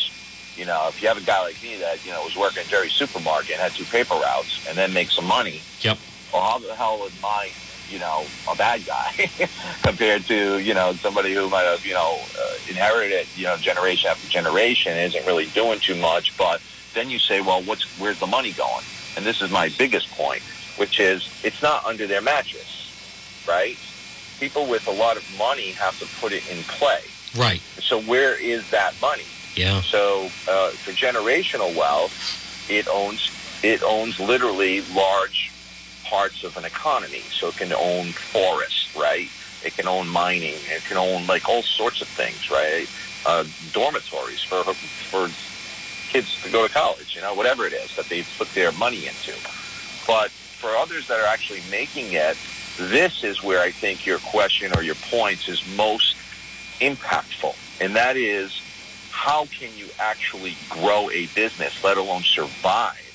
You 0.55 0.65
know, 0.65 0.87
if 0.93 1.01
you 1.01 1.07
have 1.07 1.17
a 1.17 1.21
guy 1.21 1.41
like 1.41 1.61
me 1.61 1.77
that, 1.77 2.05
you 2.05 2.11
know, 2.11 2.21
was 2.23 2.35
working 2.35 2.61
at 2.61 2.69
Jerry's 2.69 2.93
supermarket 2.97 3.53
and 3.55 3.61
had 3.61 3.73
two 3.75 3.85
paper 3.85 4.15
routes 4.15 4.51
and 4.67 4.77
then 4.77 4.93
make 4.93 5.09
some 5.11 5.25
money, 5.25 5.65
yep, 5.79 5.99
well, 6.31 6.43
how 6.43 6.59
the 6.59 6.75
hell 6.75 7.05
am 7.05 7.19
my 7.19 7.53
you 7.85 7.99
know, 7.99 8.31
a 8.47 8.55
bad 8.55 8.85
guy 8.85 9.49
compared 9.85 10.25
to, 10.27 10.59
you 10.59 10.73
know, 10.73 10.97
somebody 11.03 11.33
who 11.33 11.49
might 11.49 11.65
have, 11.65 11.83
you 11.83 11.93
know, 11.93 12.27
uh, 12.33 12.57
inherited 12.67 13.29
you 13.33 13.45
know, 13.45 13.57
generation 13.57 14.09
after 14.09 14.27
generation, 14.27 14.97
isn't 14.97 15.25
really 15.25 15.47
doing 15.47 15.79
too 15.85 15.95
much. 15.95 16.29
But 16.37 16.61
then 16.95 17.09
you 17.09 17.19
say, 17.19 17.41
well, 17.41 17.63
what's 17.63 17.85
where's 17.97 18.19
the 18.19 18.27
money 18.27 18.53
going? 18.53 18.85
And 19.15 19.25
this 19.25 19.41
is 19.41 19.51
my 19.51 19.69
biggest 19.77 20.09
point, 20.11 20.43
which 20.75 20.99
is 20.99 21.23
it's 21.43 21.61
not 21.61 21.83
under 21.85 22.07
their 22.07 22.21
mattress, 22.21 22.69
right? 23.47 23.79
People 24.39 24.67
with 24.67 24.87
a 24.87 24.91
lot 24.91 25.17
of 25.17 25.29
money 25.29 25.75
have 25.79 25.97
to 25.97 26.07
put 26.19 26.33
it 26.33 26.47
in 26.47 26.65
play. 26.65 27.15
right, 27.37 27.61
So 27.89 27.99
where 27.99 28.37
is 28.37 28.63
that 28.71 28.99
money? 28.99 29.35
Yeah, 29.55 29.81
So 29.91 30.33
uh, 30.47 30.71
for 30.83 30.93
generational 30.93 31.73
wealth, 31.73 32.13
it 32.67 32.87
owns 32.91 33.21
it 33.61 33.81
owns 33.83 34.19
literally 34.19 34.81
large 34.81 35.51
parts 36.09 36.43
of 36.43 36.57
an 36.57 36.65
economy. 36.65 37.29
So 37.39 37.49
it 37.49 37.57
can 37.57 37.73
own 37.73 38.13
forests, 38.33 38.89
right? 38.95 39.31
It 39.61 39.75
can 39.75 39.87
own 39.87 40.07
mining. 40.09 40.65
It 40.65 40.83
can 40.85 40.97
own 40.97 41.27
like 41.27 41.47
all 41.47 41.63
sorts 41.77 42.01
of 42.01 42.07
things, 42.09 42.41
right? 42.51 42.89
Uh, 43.25 43.45
dormitories 43.71 44.41
for 44.49 44.75
for 45.11 45.29
kids 46.11 46.27
to 46.43 46.49
go 46.49 46.67
to 46.67 46.73
college, 46.73 47.07
you 47.15 47.21
know, 47.21 47.33
whatever 47.33 47.65
it 47.65 47.73
is 47.73 47.91
that 47.97 48.07
they 48.09 48.25
put 48.37 48.53
their 48.53 48.71
money 48.71 49.07
into. 49.07 49.39
But 50.07 50.31
for 50.59 50.77
others 50.77 51.05
that 51.07 51.19
are 51.19 51.25
actually 51.25 51.61
making 51.61 52.13
it, 52.13 52.37
this 52.77 53.13
is 53.23 53.41
where 53.41 53.61
I 53.61 53.71
think 53.71 54.05
your 54.05 54.19
question 54.19 54.73
or 54.73 54.83
your 54.83 54.95
points 54.95 55.47
is 55.47 55.63
most 55.65 56.15
impactful, 56.81 57.55
and 57.79 57.95
that 57.95 58.17
is 58.17 58.51
how 59.13 59.47
can 59.59 59.77
you 59.77 59.91
actually 59.99 60.57
grow 60.67 61.09
a 61.11 61.27
business, 61.27 61.73
let 61.83 61.97
alone 61.97 62.23
survive, 62.35 63.13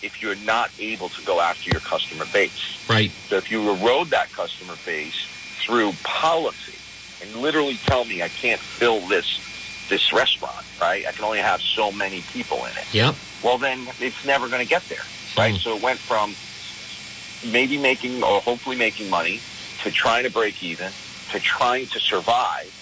if 0.00 0.12
you're 0.22 0.36
not 0.36 0.70
able 0.78 1.10
to 1.10 1.22
go 1.22 1.40
after 1.40 1.68
your 1.68 1.80
customer 1.80 2.26
base? 2.32 2.52
right, 2.88 3.12
So 3.28 3.36
if 3.36 3.50
you 3.50 3.68
erode 3.68 4.10
that 4.10 4.32
customer 4.32 4.78
base 4.86 5.12
through 5.66 5.94
policy 6.04 6.78
and 7.20 7.34
literally 7.36 7.78
tell 7.88 8.04
me 8.04 8.22
I 8.22 8.28
can't 8.28 8.60
fill 8.78 9.06
this 9.08 9.26
this 9.90 10.12
restaurant, 10.12 10.64
right? 10.80 11.04
I 11.06 11.12
can 11.12 11.24
only 11.24 11.40
have 11.40 11.60
so 11.76 11.92
many 11.92 12.24
people 12.32 12.64
in 12.64 12.70
it. 12.70 12.94
yep, 12.94 13.16
Well, 13.42 13.58
then 13.58 13.88
it's 13.98 14.16
never 14.24 14.48
going 14.48 14.60
to 14.60 14.66
get 14.66 14.84
there, 14.88 15.04
right? 15.36 15.54
Mm. 15.54 15.62
So 15.62 15.76
it 15.76 15.82
went 15.82 16.00
from 16.08 16.34
maybe 17.44 17.76
making 17.76 18.22
or 18.22 18.40
hopefully 18.40 18.76
making 18.76 19.10
money 19.10 19.42
to 19.84 19.90
trying 19.90 20.22
to 20.22 20.30
break 20.30 20.62
even 20.62 20.92
to 21.32 21.40
trying 21.40 21.88
to 21.88 22.00
survive. 22.00 22.72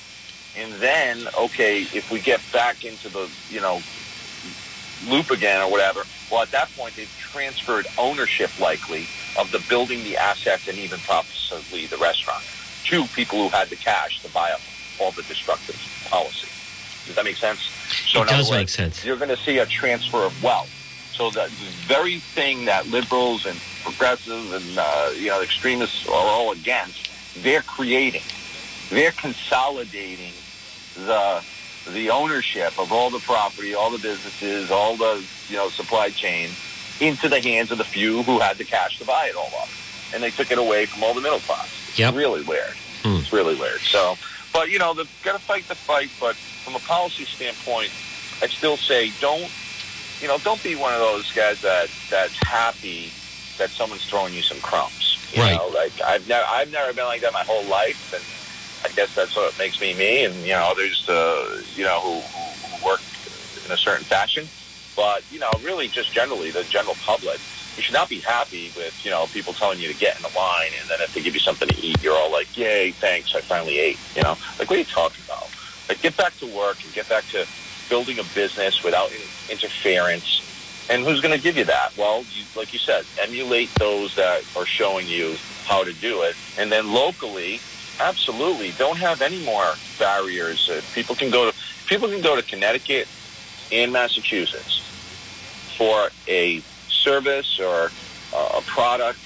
And 0.57 0.73
then, 0.75 1.29
okay, 1.39 1.83
if 1.95 2.11
we 2.11 2.21
get 2.21 2.41
back 2.53 2.85
into 2.85 3.09
the, 3.09 3.29
you 3.51 3.61
know, 3.61 3.83
loop 5.09 5.31
again 5.31 5.61
or 5.61 5.71
whatever, 5.71 6.05
Well, 6.31 6.43
at 6.43 6.51
that 6.53 6.71
point, 6.77 6.95
they've 6.97 7.11
transferred 7.33 7.87
ownership, 7.99 8.51
likely, 8.61 9.07
of 9.37 9.51
the 9.51 9.59
building, 9.69 10.05
the 10.05 10.17
assets, 10.17 10.69
and 10.69 10.79
even 10.79 11.01
possibly 11.01 11.87
the 11.87 11.97
restaurant 11.99 12.45
to 12.85 13.07
people 13.09 13.49
who 13.49 13.57
had 13.57 13.69
the 13.69 13.77
cash 13.77 14.21
to 14.23 14.29
buy 14.29 14.51
up 14.53 14.61
all 15.01 15.11
the 15.13 15.23
destructive 15.23 15.77
policy. 16.09 16.47
Does 17.07 17.17
that 17.17 17.25
make 17.25 17.37
sense? 17.37 17.61
So 18.07 18.23
it 18.23 18.29
does 18.29 18.51
make 18.51 18.69
sense. 18.69 19.05
You're 19.05 19.17
going 19.17 19.31
to 19.31 19.37
see 19.39 19.59
a 19.59 19.67
transfer 19.67 20.25
of 20.25 20.43
wealth. 20.43 20.71
So 21.17 21.31
the 21.31 21.51
very 21.87 22.21
thing 22.21 22.67
that 22.67 22.87
liberals 22.87 23.45
and 23.45 23.59
progressives 23.83 24.53
and 24.53 24.79
uh, 24.79 25.11
you 25.17 25.29
know 25.29 25.43
extremists 25.43 26.07
are 26.07 26.13
all 26.15 26.53
against, 26.53 27.11
they're 27.43 27.63
creating, 27.63 28.23
they're 28.91 29.13
consolidating 29.13 30.33
the 31.07 31.43
the 31.93 32.11
ownership 32.11 32.79
of 32.79 32.93
all 32.93 33.11
the 33.11 33.21
property, 33.21 33.75
all 33.75 33.91
the 33.91 33.99
businesses, 33.99 34.71
all 34.71 34.97
the 34.97 35.25
you 35.49 35.57
know 35.57 35.71
supply 35.71 36.11
chain 36.11 36.51
into 37.01 37.29
the 37.29 37.41
hands 37.41 37.71
of 37.71 37.79
the 37.79 37.85
few 37.85 38.23
who 38.23 38.39
had 38.39 38.59
the 38.59 38.65
cash 38.65 38.99
to 38.99 39.05
buy 39.05 39.27
it 39.27 39.37
all 39.37 39.51
up, 39.61 39.69
and 40.15 40.23
they 40.23 40.31
took 40.31 40.51
it 40.51 40.59
away 40.59 40.87
from 40.87 41.03
all 41.03 41.15
the 41.15 41.21
middle 41.21 41.41
class. 41.41 41.69
Yep. 41.97 42.15
Really 42.15 42.43
weird. 42.43 42.75
Hmm. 43.03 43.17
It's 43.17 43.33
really 43.33 43.57
weird. 43.57 43.81
So, 43.91 44.17
but 44.53 44.71
you 44.71 44.79
know, 44.79 44.95
they've 44.95 45.23
got 45.25 45.33
to 45.33 45.45
fight 45.45 45.67
the 45.69 45.75
fight. 45.75 46.11
But 46.21 46.37
from 46.65 46.75
a 46.75 46.81
policy 46.81 47.25
standpoint, 47.25 47.91
I 48.43 48.49
still 48.49 48.77
say 48.77 49.13
don't, 49.21 49.51
you 50.21 50.29
know, 50.29 50.39
don't 50.39 50.63
be 50.63 50.77
one 50.77 50.93
of 50.93 51.01
those 51.01 51.31
guys 51.33 51.61
that 51.63 51.89
that's 52.11 52.37
happy 52.45 53.11
that 53.59 53.71
someone's 53.71 54.05
throwing 54.05 54.35
you 54.35 54.43
some 54.43 54.61
crumbs. 54.61 55.19
You 55.33 55.43
right. 55.43 55.57
know, 55.57 55.69
like 55.69 55.93
I've 56.05 56.27
never 56.27 56.45
I've 56.47 56.71
never 56.71 56.93
been 56.93 57.05
like 57.07 57.23
that 57.23 57.33
my 57.33 57.45
whole 57.45 57.67
life, 57.67 58.13
and 58.13 58.25
I 58.85 58.91
guess 58.93 59.09
that's 59.17 59.37
what 59.37 59.57
makes 59.59 59.81
me 59.81 59.95
me. 59.95 60.25
And 60.25 60.47
you 60.47 60.53
know, 60.55 60.69
others, 60.71 61.05
uh, 61.09 61.63
you 61.75 61.85
know, 61.85 62.01
who, 62.03 62.69
who 62.69 62.85
work 62.85 63.03
in 63.65 63.71
a 63.71 63.77
certain 63.79 64.07
fashion. 64.07 64.51
But 64.97 65.25
you 65.31 65.39
know, 65.39 65.59
really, 65.63 65.89
just 65.89 66.13
generally, 66.15 66.51
the 66.53 66.65
general 66.65 66.97
public, 66.97 67.41
you 67.77 67.83
should 67.83 67.95
not 67.95 68.09
be 68.09 68.21
happy 68.21 68.73
with 68.77 68.95
you 69.05 69.11
know 69.11 69.29
people 69.29 69.55
telling 69.55 69.81
you 69.81 69.89
to 69.89 69.95
get 69.95 70.17
in 70.17 70.23
the 70.23 70.31
line, 70.31 70.73
and 70.81 70.91
then 70.91 71.01
if 71.01 71.13
they 71.15 71.23
give 71.23 71.35
you 71.35 71.41
something 71.41 71.69
to 71.69 71.75
eat, 71.75 72.03
you're 72.03 72.17
all 72.17 72.33
like, 72.33 72.49
"Yay, 72.57 72.93
thanks, 73.01 73.31
I 73.35 73.43
finally 73.49 73.79
ate." 73.79 74.01
You 74.17 74.23
know, 74.23 74.37
like 74.59 74.69
what 74.71 74.77
are 74.77 74.81
you 74.81 74.87
talking 74.87 75.25
about? 75.25 75.53
Like, 75.89 76.01
get 76.03 76.17
back 76.17 76.37
to 76.39 76.47
work 76.47 76.85
and 76.85 76.95
get 76.95 77.09
back 77.09 77.29
to 77.29 77.47
building 77.89 78.19
a 78.19 78.25
business 78.25 78.81
without 78.85 79.11
interference. 79.49 80.27
And 80.89 81.05
who's 81.05 81.21
going 81.21 81.35
to 81.35 81.41
give 81.43 81.57
you 81.57 81.65
that? 81.67 81.97
Well, 81.97 82.25
you, 82.29 82.47
like 82.55 82.73
you 82.73 82.79
said, 82.81 83.07
emulate 83.17 83.73
those 83.79 84.15
that 84.17 84.45
are 84.57 84.67
showing 84.67 85.09
you 85.09 85.37
how 85.65 85.85
to 85.85 85.93
do 85.95 86.23
it, 86.23 86.37
and 86.57 86.71
then 86.73 86.89
locally, 86.89 87.63
absolutely, 88.01 88.73
don't 88.73 88.97
have 88.97 89.21
any 89.21 89.45
more 89.45 89.75
barriers. 89.99 90.69
Uh, 90.71 90.81
people 90.95 91.15
can 91.15 91.31
go 91.31 91.51
to 91.51 91.57
people 91.89 92.09
can 92.09 92.23
go 92.23 92.37
to 92.37 92.43
Connecticut 92.43 93.07
and 93.71 93.93
Massachusetts 93.93 94.81
for 95.77 96.11
a 96.29 96.63
service 97.05 97.59
or 97.61 97.91
uh, 98.35 98.59
a 98.59 98.63
product 98.63 99.21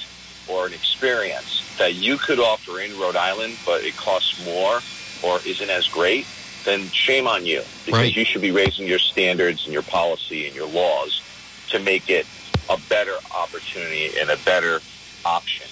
or 0.49 0.66
an 0.66 0.73
experience 0.73 1.62
that 1.78 1.95
you 1.95 2.19
could 2.19 2.38
offer 2.38 2.81
in 2.81 2.97
Rhode 2.99 3.16
Island, 3.16 3.57
but 3.64 3.85
it 3.85 3.97
costs 3.97 4.38
more 4.45 4.81
or 5.23 5.40
isn't 5.47 5.71
as 5.71 5.87
great, 5.88 6.26
then 6.64 6.90
shame 6.93 7.26
on 7.26 7.47
you 7.47 7.62
because 7.85 8.00
right. 8.00 8.14
you 8.14 8.25
should 8.25 8.43
be 8.43 8.50
raising 8.50 8.87
your 8.87 8.99
standards 8.99 9.62
and 9.64 9.73
your 9.73 9.83
policy 9.83 10.47
and 10.47 10.54
your 10.54 10.69
laws 10.69 11.23
to 11.71 11.78
make 11.81 12.09
it 12.09 12.26
a 12.69 12.78
better 12.88 13.16
opportunity 13.37 14.11
and 14.21 14.31
a 14.31 14.37
better 14.38 14.81
option 15.25 15.66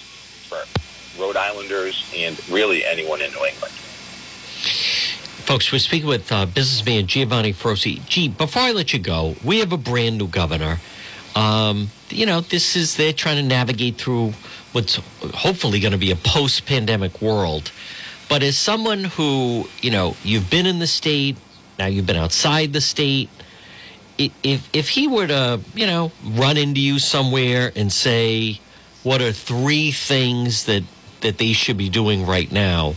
for 0.49 0.57
Rhode 1.19 1.35
Islanders 1.35 2.11
and 2.15 2.37
really 2.49 2.85
anyone 2.85 3.21
in 3.21 3.31
New 3.31 3.45
England. 3.45 3.73
Folks, 5.43 5.71
we're 5.71 5.79
speaking 5.79 6.07
with 6.07 6.31
uh, 6.31 6.45
businessman 6.45 7.05
Giovanni 7.05 7.53
Feroce. 7.53 8.03
Gee, 8.07 8.29
before 8.29 8.61
I 8.61 8.71
let 8.71 8.93
you 8.93 8.99
go, 8.99 9.35
we 9.43 9.59
have 9.59 9.73
a 9.73 9.77
brand 9.77 10.17
new 10.17 10.27
governor. 10.27 10.79
Um, 11.35 11.89
you 12.09 12.25
know, 12.25 12.41
this 12.41 12.75
is, 12.75 12.95
they're 12.95 13.13
trying 13.13 13.37
to 13.37 13.43
navigate 13.43 13.97
through 13.97 14.33
what's 14.71 14.95
hopefully 15.33 15.79
going 15.79 15.91
to 15.91 15.97
be 15.97 16.11
a 16.11 16.15
post 16.15 16.65
pandemic 16.65 17.21
world. 17.21 17.71
But 18.29 18.41
as 18.41 18.57
someone 18.57 19.03
who, 19.03 19.67
you 19.81 19.91
know, 19.91 20.15
you've 20.23 20.49
been 20.49 20.65
in 20.65 20.79
the 20.79 20.87
state, 20.87 21.37
now 21.77 21.87
you've 21.87 22.07
been 22.07 22.15
outside 22.15 22.71
the 22.71 22.81
state, 22.81 23.29
if, 24.17 24.69
if 24.73 24.89
he 24.89 25.07
were 25.07 25.27
to, 25.27 25.59
you 25.75 25.87
know, 25.87 26.11
run 26.23 26.55
into 26.55 26.79
you 26.79 26.99
somewhere 26.99 27.71
and 27.75 27.91
say, 27.91 28.59
what 29.03 29.21
are 29.21 29.31
three 29.33 29.91
things 29.91 30.65
that, 30.65 30.83
that 31.23 31.39
they 31.39 31.53
should 31.53 31.77
be 31.77 31.89
doing 31.89 32.25
right 32.25 32.51
now? 32.51 32.95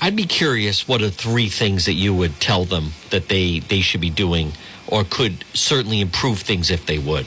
I'd 0.00 0.16
be 0.16 0.26
curious 0.26 0.88
what 0.88 1.00
are 1.00 1.10
three 1.10 1.48
things 1.48 1.86
that 1.86 1.94
you 1.94 2.12
would 2.12 2.40
tell 2.40 2.64
them 2.64 2.90
that 3.10 3.28
they, 3.28 3.60
they 3.60 3.80
should 3.80 4.00
be 4.00 4.10
doing 4.10 4.52
or 4.88 5.04
could 5.04 5.44
certainly 5.54 6.00
improve 6.00 6.40
things 6.40 6.70
if 6.70 6.84
they 6.86 6.98
would? 6.98 7.26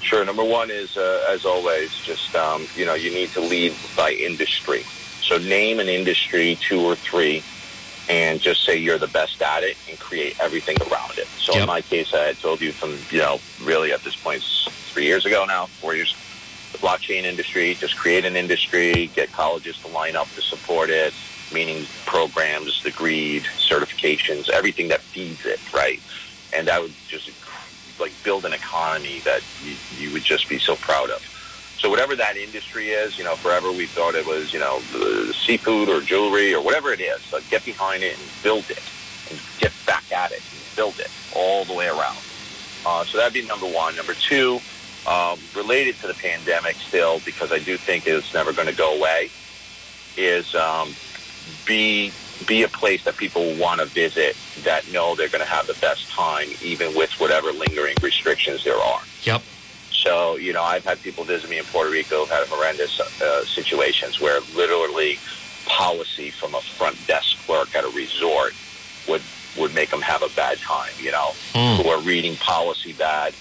Sure. 0.00 0.24
Number 0.24 0.44
one 0.44 0.70
is, 0.70 0.96
uh, 0.96 1.26
as 1.28 1.44
always, 1.44 1.90
just, 1.98 2.34
um, 2.36 2.64
you 2.76 2.86
know, 2.86 2.94
you 2.94 3.10
need 3.10 3.30
to 3.30 3.40
lead 3.40 3.74
by 3.96 4.12
industry. 4.12 4.84
So 5.20 5.36
name 5.38 5.80
an 5.80 5.88
industry, 5.88 6.56
two 6.60 6.80
or 6.80 6.94
three, 6.94 7.42
and 8.08 8.40
just 8.40 8.64
say 8.64 8.76
you're 8.76 8.98
the 8.98 9.08
best 9.08 9.42
at 9.42 9.64
it 9.64 9.76
and 9.88 9.98
create 9.98 10.40
everything 10.40 10.76
around 10.92 11.18
it. 11.18 11.26
So 11.38 11.54
yep. 11.54 11.62
in 11.62 11.66
my 11.66 11.80
case, 11.80 12.14
I 12.14 12.26
had 12.26 12.38
told 12.38 12.60
you 12.60 12.70
from, 12.70 12.96
you 13.10 13.18
know, 13.18 13.40
really 13.64 13.92
at 13.92 14.04
this 14.04 14.14
point, 14.14 14.44
three 14.96 15.06
years 15.06 15.26
ago 15.26 15.44
now, 15.44 15.66
four 15.66 15.94
years, 15.94 16.14
the 16.78 16.86
blockchain 16.86 17.24
industry, 17.24 17.76
just 17.76 17.96
create 17.96 18.24
an 18.24 18.36
industry, 18.36 19.08
get 19.14 19.32
colleges 19.32 19.78
to 19.80 19.88
line 19.88 20.16
up 20.16 20.32
to 20.34 20.42
support 20.42 20.90
it, 20.90 21.14
meaning 21.50 21.88
programs, 22.06 22.80
degrees, 22.82 23.44
certifications, 23.70 24.48
everything 24.50 24.88
that 24.88 25.02
feeds 25.12 25.44
it, 25.44 25.60
right? 25.72 26.02
And 26.52 26.68
that 26.68 26.82
would 26.82 26.94
just 27.08 27.30
like 27.98 28.22
build 28.22 28.44
an 28.44 28.52
economy 28.52 29.22
that 29.24 29.42
you, 29.58 29.78
you 29.90 30.12
would 30.12 30.24
just 30.24 30.48
be 30.48 30.58
so 30.58 30.76
proud 30.76 31.10
of. 31.10 31.20
So 31.78 31.90
whatever 31.90 32.16
that 32.16 32.36
industry 32.36 32.90
is, 32.90 33.18
you 33.18 33.24
know, 33.24 33.36
forever 33.36 33.72
we 33.72 33.86
thought 33.88 34.14
it 34.14 34.26
was, 34.26 34.52
you 34.52 34.58
know, 34.58 34.82
the 34.90 35.34
seafood 35.46 35.88
or 35.88 36.00
jewelry 36.02 36.54
or 36.54 36.62
whatever 36.62 36.92
it 36.92 37.00
is. 37.00 37.20
So 37.30 37.40
get 37.50 37.64
behind 37.64 38.02
it 38.02 38.18
and 38.18 38.30
build 38.42 38.70
it 38.70 38.90
and 39.30 39.40
get 39.58 39.72
back 39.86 40.10
at 40.10 40.32
it 40.32 40.42
and 40.52 40.62
build 40.74 40.98
it 40.98 41.10
all 41.30 41.64
the 41.64 41.74
way 41.74 41.86
around. 41.86 42.24
Uh, 42.84 43.04
so 43.04 43.18
that'd 43.18 43.34
be 43.34 43.42
number 43.42 43.66
one. 43.66 43.94
Number 43.96 44.14
two, 44.14 44.62
um, 45.06 45.38
related 45.54 45.96
to 46.00 46.06
the 46.06 46.14
pandemic 46.14 46.76
still, 46.76 47.20
because 47.20 47.52
I 47.52 47.58
do 47.58 47.76
think 47.76 48.06
it's 48.06 48.34
never 48.34 48.52
going 48.52 48.68
to 48.68 48.74
go 48.74 48.96
away, 48.96 49.30
is 50.16 50.54
um, 50.54 50.94
be 51.66 52.12
be 52.46 52.62
a 52.64 52.68
place 52.68 53.02
that 53.04 53.16
people 53.16 53.54
want 53.56 53.80
to 53.80 53.86
visit 53.86 54.36
that 54.62 54.90
know 54.92 55.14
they're 55.14 55.28
going 55.28 55.44
to 55.44 55.50
have 55.50 55.66
the 55.66 55.78
best 55.80 56.08
time, 56.10 56.48
even 56.62 56.94
with 56.94 57.10
whatever 57.18 57.50
lingering 57.52 57.96
restrictions 58.02 58.62
there 58.64 58.76
are. 58.76 59.00
Yep. 59.22 59.42
So, 59.90 60.36
you 60.36 60.52
know, 60.52 60.62
I've 60.62 60.84
had 60.84 61.00
people 61.02 61.24
visit 61.24 61.48
me 61.48 61.58
in 61.58 61.64
Puerto 61.64 61.90
Rico, 61.90 62.26
had 62.26 62.46
horrendous 62.48 63.00
uh, 63.00 63.44
situations 63.44 64.20
where 64.20 64.40
literally 64.54 65.18
policy 65.64 66.30
from 66.30 66.54
a 66.54 66.60
front 66.60 66.96
desk 67.06 67.36
clerk 67.46 67.74
at 67.74 67.84
a 67.84 67.88
resort 67.88 68.54
would 69.08 69.22
would 69.58 69.74
make 69.74 69.90
them 69.90 70.02
have 70.02 70.22
a 70.22 70.28
bad 70.36 70.58
time, 70.58 70.92
you 70.98 71.10
know, 71.10 71.30
mm. 71.54 71.82
who 71.82 71.88
are 71.88 72.00
reading 72.02 72.36
policy 72.36 72.92
bad, 72.92 73.34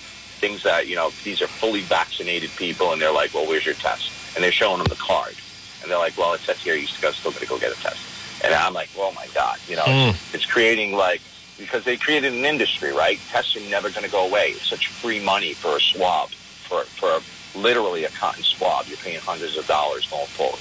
things 0.46 0.64
that, 0.64 0.88
you 0.88 0.96
know, 0.96 1.12
these 1.24 1.42
are 1.42 1.48
fully 1.48 1.82
vaccinated 1.82 2.52
people 2.52 2.92
and 2.92 3.02
they're 3.02 3.12
like, 3.12 3.34
well, 3.34 3.48
where's 3.48 3.66
your 3.66 3.76
test? 3.76 4.12
And 4.36 4.44
they're 4.44 4.52
showing 4.52 4.78
them 4.78 4.88
the 4.88 4.96
card. 4.96 5.36
And 5.82 5.90
they're 5.90 5.98
like, 5.98 6.18
well, 6.18 6.34
it 6.34 6.42
says 6.42 6.58
here 6.62 6.76
you 6.76 6.88
still 6.88 7.32
got 7.32 7.42
to 7.42 7.48
go 7.48 7.58
get 7.58 7.72
a 7.72 7.82
test. 7.82 8.00
And 8.44 8.54
I'm 8.54 8.74
like, 8.74 8.90
oh 8.98 9.12
my 9.14 9.28
God, 9.34 9.58
you 9.68 9.76
know, 9.76 9.84
mm. 9.84 10.34
it's 10.34 10.46
creating 10.46 10.94
like, 10.94 11.22
because 11.58 11.84
they 11.84 11.98
created 11.98 12.34
an 12.34 12.46
industry, 12.46 12.92
right? 12.92 13.20
Tests 13.32 13.56
are 13.56 13.70
never 13.70 13.90
going 13.90 14.04
to 14.04 14.12
go 14.12 14.28
away. 14.28 14.50
It's 14.50 14.68
such 14.68 14.88
free 14.88 15.20
money 15.24 15.54
for 15.54 15.78
a 15.78 15.80
swab 15.80 16.30
for 16.30 16.84
for 16.84 17.22
literally 17.58 18.04
a 18.04 18.10
cotton 18.10 18.44
swab. 18.44 18.86
You're 18.88 18.98
paying 18.98 19.20
hundreds 19.22 19.56
of 19.58 19.66
dollars 19.66 20.06
going 20.08 20.28
forward. 20.28 20.60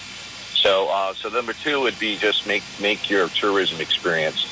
So 0.54 0.88
uh, 0.88 1.14
so 1.14 1.30
number 1.30 1.52
two 1.52 1.80
would 1.80 1.98
be 1.98 2.16
just 2.16 2.46
make 2.46 2.62
make 2.80 3.10
your 3.10 3.28
tourism 3.28 3.80
experience 3.80 4.46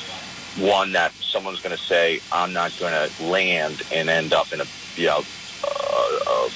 one 0.57 0.93
that 0.93 1.11
someone's 1.31 1.59
going 1.59 1.75
to 1.75 1.83
say 1.83 2.21
I'm 2.31 2.53
not 2.53 2.77
going 2.79 2.93
to 2.93 3.23
land 3.23 3.83
and 3.91 4.09
end 4.09 4.33
up 4.33 4.51
in 4.53 4.61
a 4.61 4.65
you 4.95 5.07
know 5.07 5.23
uh, 5.63 6.19
uh, 6.27 6.49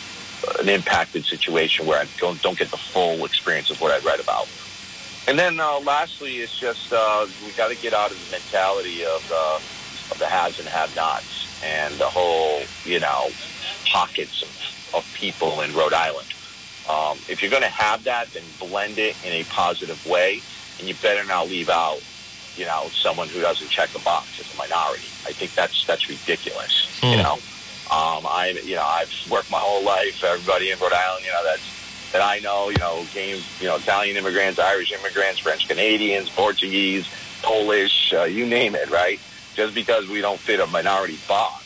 an 0.60 0.70
impacted 0.70 1.26
situation 1.26 1.86
where 1.86 2.00
I 2.00 2.08
don't 2.20 2.42
don't 2.42 2.58
get 2.58 2.72
the 2.72 2.80
full 2.94 3.26
experience 3.26 3.72
of 3.72 3.80
what 3.82 3.92
I 3.92 4.06
read 4.06 4.20
about. 4.20 4.48
And 5.28 5.38
then 5.38 5.60
uh, 5.60 5.80
lastly, 5.80 6.38
it's 6.38 6.58
just 6.60 6.92
uh, 6.92 7.28
we 7.46 7.52
got 7.52 7.68
to 7.70 7.76
get 7.76 7.94
out 7.94 8.12
of 8.12 8.20
the 8.20 8.32
mentality 8.32 9.04
of 9.04 9.22
uh, 9.32 9.60
of 10.12 10.20
the 10.20 10.28
haves 10.28 10.60
and 10.60 10.68
have-nots 10.68 11.48
and 11.64 12.00
the 12.00 12.06
whole 12.06 12.62
you 12.86 13.00
know 13.00 13.32
pockets 13.92 14.44
of 14.44 14.50
of 14.94 15.06
people 15.14 15.62
in 15.62 15.74
Rhode 15.76 15.94
Island. 15.94 16.28
Um, 16.88 17.20
if 17.28 17.42
you're 17.42 17.52
going 17.52 17.64
to 17.64 17.70
have 17.70 18.06
that, 18.06 18.32
then 18.34 18.44
blend 18.60 18.98
it 18.98 19.18
in 19.22 19.34
a 19.34 19.44
positive 19.44 20.06
way, 20.06 20.42
and 20.80 20.88
you 20.88 20.96
better 20.96 21.26
not 21.26 21.50
leave 21.50 21.70
out, 21.70 22.00
you 22.58 22.66
know, 22.66 22.90
someone 23.02 23.30
who 23.30 23.42
doesn't 23.42 23.70
check 23.70 23.90
the 23.92 24.00
box 24.00 24.28
as 24.40 24.52
a 24.54 24.58
minority. 24.58 25.08
I 25.26 25.34
think 25.34 25.54
that's 25.54 25.86
that's 25.86 26.10
ridiculous. 26.10 27.00
Mm. 27.02 27.12
You 27.12 27.24
know, 27.24 27.34
um, 27.92 28.26
I 28.26 28.60
you 28.64 28.76
know 28.76 28.84
I've 28.86 29.12
worked 29.30 29.52
my 29.52 29.60
whole 29.60 29.84
life. 29.84 30.24
Everybody 30.24 30.72
in 30.72 30.80
Rhode 30.80 30.94
Island, 30.94 31.26
you 31.26 31.32
know, 31.32 31.44
that's 31.44 31.78
that 32.12 32.22
I 32.22 32.40
know, 32.40 32.70
you 32.70 32.78
know, 32.80 33.06
came, 33.12 33.42
you 33.60 33.68
know, 33.68 33.76
Italian 33.76 34.18
immigrants, 34.18 34.60
Irish 34.60 34.92
immigrants, 34.92 35.40
French 35.40 35.68
Canadians, 35.68 36.30
Portuguese, 36.30 37.06
Polish, 37.42 38.14
uh, 38.14 38.24
you 38.24 38.46
name 38.46 38.76
it, 38.76 38.90
right? 38.90 39.20
Just 39.56 39.74
because 39.76 40.08
we 40.08 40.22
don't 40.22 40.40
fit 40.40 40.60
a 40.60 40.68
minority 40.68 41.18
box 41.28 41.66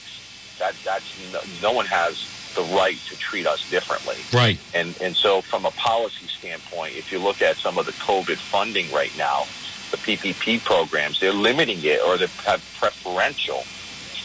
That 0.59 0.75
that's 0.83 1.05
no, 1.31 1.41
no 1.61 1.71
one 1.73 1.85
has 1.85 2.27
the 2.55 2.63
right 2.63 2.97
to 3.09 3.15
treat 3.15 3.47
us 3.47 3.63
differently. 3.69 4.17
Right. 4.33 4.59
And 4.73 4.95
and 5.01 5.15
so 5.15 5.41
from 5.41 5.65
a 5.65 5.71
policy 5.71 6.27
standpoint, 6.39 6.95
if 6.95 7.11
you 7.11 7.19
look 7.19 7.41
at 7.41 7.57
some 7.57 7.77
of 7.77 7.85
the 7.85 7.93
COVID 7.93 8.37
funding 8.37 8.91
right 8.91 9.15
now, 9.15 9.47
the 9.91 9.97
PPP 9.97 10.63
programs, 10.63 11.19
they're 11.19 11.33
limiting 11.33 11.83
it 11.83 12.01
or 12.01 12.17
they 12.17 12.27
have 12.45 12.63
preferential 12.73 13.67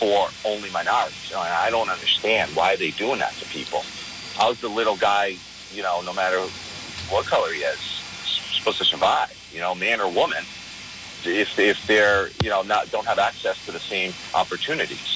for 0.01 0.31
only 0.45 0.71
minorities. 0.71 1.31
And 1.31 1.41
I 1.41 1.71
don't 1.71 1.91
understand 1.91 2.55
why 2.55 2.77
they're 2.77 2.93
doing 2.93 3.21
that 3.21 3.39
to 3.39 3.47
people. 3.47 3.87
How's 4.35 4.61
the 4.61 4.69
little 4.69 4.97
guy, 4.97 5.41
you 5.71 5.83
know, 5.83 6.03
no 6.03 6.13
matter 6.13 6.51
what 7.09 7.27
color 7.27 7.53
he 7.53 7.61
is, 7.61 7.81
supposed 8.59 8.79
to 8.79 8.85
survive? 8.85 9.37
You 9.51 9.61
know, 9.61 9.75
man 9.75 10.01
or 10.01 10.11
woman, 10.11 10.47
if 11.25 11.49
if 11.59 11.79
they're 11.89 12.31
you 12.37 12.51
know 12.51 12.63
not 12.63 12.91
don't 12.91 13.07
have 13.07 13.19
access 13.19 13.57
to 13.67 13.73
the 13.73 13.81
same 13.81 14.17
opportunities. 14.35 15.07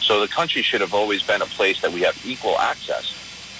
So 0.00 0.20
the 0.20 0.28
country 0.28 0.62
should 0.62 0.82
have 0.82 0.94
always 0.94 1.22
been 1.24 1.42
a 1.42 1.48
place 1.48 1.78
that 1.82 1.92
we 1.92 2.02
have 2.02 2.16
equal 2.22 2.58
access. 2.60 3.04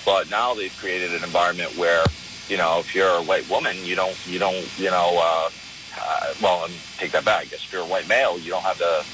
But 0.04 0.28
now 0.28 0.54
they've 0.54 0.74
created 0.76 1.14
an 1.14 1.24
environment 1.24 1.74
where, 1.74 2.04
you 2.48 2.56
know, 2.56 2.80
if 2.80 2.94
you're 2.94 3.16
a 3.16 3.22
white 3.22 3.48
woman, 3.48 3.84
you 3.84 3.96
don't, 3.96 4.18
you 4.24 4.38
don't, 4.38 4.72
you 4.76 4.90
know, 4.90 5.18
uh, 5.18 5.50
uh, 6.00 6.34
well, 6.40 6.64
and 6.64 6.74
take 6.98 7.12
that 7.12 7.24
back. 7.24 7.42
I 7.42 7.44
guess 7.46 7.60
if 7.66 7.72
you're 7.72 7.82
a 7.82 7.86
white 7.86 8.06
male, 8.06 8.38
you 8.38 8.50
don't 8.50 8.64
have 8.64 8.78
the 8.78 9.04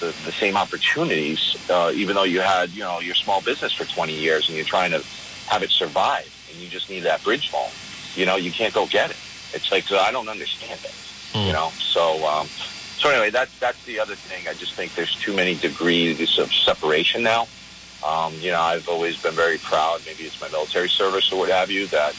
the, 0.00 0.14
the 0.24 0.32
same 0.40 0.56
opportunities, 0.56 1.38
uh, 1.68 1.92
even 1.94 2.16
though 2.16 2.24
you 2.24 2.40
had, 2.40 2.70
you 2.70 2.80
know, 2.80 3.00
your 3.00 3.14
small 3.14 3.42
business 3.42 3.74
for 3.74 3.84
20 3.84 4.14
years 4.14 4.48
and 4.48 4.56
you're 4.56 4.64
trying 4.64 4.92
to 4.92 5.04
have 5.46 5.62
it 5.62 5.70
survive, 5.70 6.26
and 6.50 6.58
you 6.58 6.70
just 6.70 6.88
need 6.88 7.04
that 7.04 7.22
bridge 7.22 7.50
loan. 7.52 7.70
You 8.14 8.24
know, 8.24 8.36
you 8.36 8.50
can't 8.50 8.72
go 8.72 8.86
get 8.86 9.10
it. 9.10 9.16
It's 9.52 9.70
like 9.70 9.90
I 9.92 10.10
don't 10.10 10.28
understand 10.28 10.80
it. 10.82 10.90
Hmm. 11.32 11.46
You 11.46 11.52
know, 11.52 11.72
so 11.92 12.24
um, 12.24 12.48
so 12.98 13.10
anyway, 13.10 13.30
that's 13.30 13.52
that's 13.60 13.82
the 13.84 14.00
other 14.00 14.16
thing. 14.16 14.48
I 14.48 14.54
just 14.54 14.74
think 14.74 14.94
there's 14.94 15.14
too 15.16 15.34
many 15.34 15.54
degrees 15.54 16.38
of 16.38 16.50
separation 16.52 17.22
now. 17.22 17.48
Um, 18.06 18.34
you 18.34 18.50
know, 18.50 18.60
I've 18.60 18.88
always 18.88 19.16
been 19.16 19.34
very 19.34 19.58
proud. 19.58 20.02
Maybe 20.06 20.24
it's 20.24 20.40
my 20.40 20.48
military 20.48 20.88
service 20.88 21.30
or 21.32 21.38
what 21.38 21.50
have 21.50 21.70
you. 21.70 21.86
That 21.88 22.14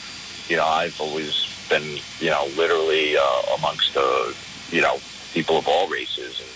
you 0.47 0.57
know, 0.57 0.65
I've 0.65 0.99
always 0.99 1.33
been 1.71 1.97
you 2.19 2.29
know 2.29 2.45
literally 2.55 3.17
uh, 3.17 3.41
amongst 3.57 3.93
the 3.95 4.35
you 4.69 4.81
know 4.81 4.99
people 5.33 5.57
of 5.57 5.67
all 5.67 5.87
races 5.87 6.39
and, 6.39 6.49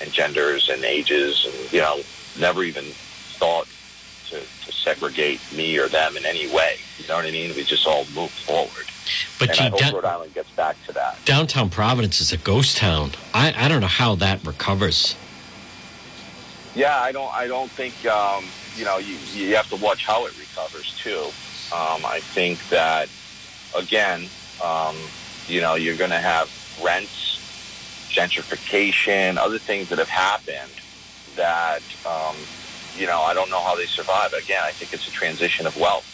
and 0.00 0.12
genders 0.12 0.68
and 0.72 0.84
ages, 0.84 1.46
and 1.46 1.72
you 1.72 1.80
know, 1.80 2.02
never 2.38 2.64
even 2.64 2.84
thought 3.38 3.68
to, 4.30 4.40
to 4.40 4.72
segregate 4.84 5.40
me 5.52 5.76
or 5.78 5.88
them 5.88 6.16
in 6.16 6.24
any 6.24 6.48
way. 6.48 6.78
You 6.98 7.06
know 7.06 7.16
what 7.16 7.26
I 7.26 7.30
mean? 7.30 7.54
We 7.54 7.64
just 7.64 7.86
all 7.86 8.04
moved 8.06 8.38
forward. 8.46 8.90
But 9.38 9.50
and 9.50 9.58
gee, 9.58 9.64
I 9.64 9.68
hope 9.68 9.78
down- 9.78 9.94
Rhode 9.94 10.04
Island 10.04 10.34
gets 10.34 10.50
back 10.52 10.76
to 10.86 10.92
that. 10.94 11.24
downtown 11.24 11.70
Providence 11.70 12.20
is 12.20 12.32
a 12.32 12.38
ghost 12.38 12.78
town. 12.78 13.12
I, 13.34 13.52
I 13.56 13.68
don't 13.68 13.80
know 13.80 13.86
how 13.86 14.14
that 14.16 14.44
recovers. 14.46 15.14
Yeah, 16.74 16.98
I 16.98 17.12
don't. 17.12 17.32
I 17.34 17.46
don't 17.46 17.70
think 17.72 18.04
um, 18.06 18.44
you 18.76 18.84
know. 18.84 18.98
You 18.98 19.16
you 19.32 19.56
have 19.56 19.68
to 19.70 19.76
watch 19.76 20.02
how 20.06 20.26
it 20.26 20.34
recovers 20.36 20.92
too. 21.02 21.32
Um, 21.72 22.04
I 22.04 22.20
think 22.34 22.58
that 22.68 23.08
again, 23.74 24.28
um, 24.62 25.10
you 25.46 25.60
know, 25.60 25.74
you're 25.74 25.96
going 25.96 26.10
to 26.10 26.20
have 26.20 26.48
rents, 26.78 27.40
gentrification, 28.10 29.38
other 29.38 29.58
things 29.58 29.88
that 29.88 29.98
have 29.98 30.08
happened 30.08 30.80
that 31.36 31.82
um, 32.04 32.46
you 32.94 33.06
know. 33.06 33.20
I 33.22 33.34
don't 33.34 33.50
know 33.50 33.62
how 33.62 33.76
they 33.76 33.86
survive. 33.94 34.32
Again, 34.32 34.62
I 34.62 34.72
think 34.72 34.92
it's 34.92 35.06
a 35.06 35.10
transition 35.10 35.66
of 35.66 35.76
wealth. 35.76 36.04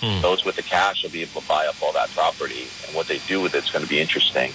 Hmm. 0.00 0.22
Those 0.22 0.44
with 0.44 0.56
the 0.56 0.62
cash 0.62 1.02
will 1.02 1.10
be 1.10 1.22
able 1.22 1.42
to 1.42 1.46
buy 1.46 1.66
up 1.66 1.76
all 1.80 1.92
that 1.92 2.12
property, 2.12 2.72
and 2.86 2.94
what 2.94 3.08
they 3.08 3.20
do 3.26 3.40
with 3.40 3.54
it's 3.54 3.70
going 3.70 3.82
to 3.82 3.88
be 3.88 4.00
interesting. 4.00 4.54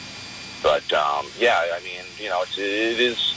But 0.63 0.91
um, 0.93 1.31
yeah, 1.37 1.61
I 1.75 1.79
mean, 1.81 2.03
you 2.17 2.29
know, 2.29 2.41
it's, 2.41 2.57
it 2.57 2.99
is 2.99 3.35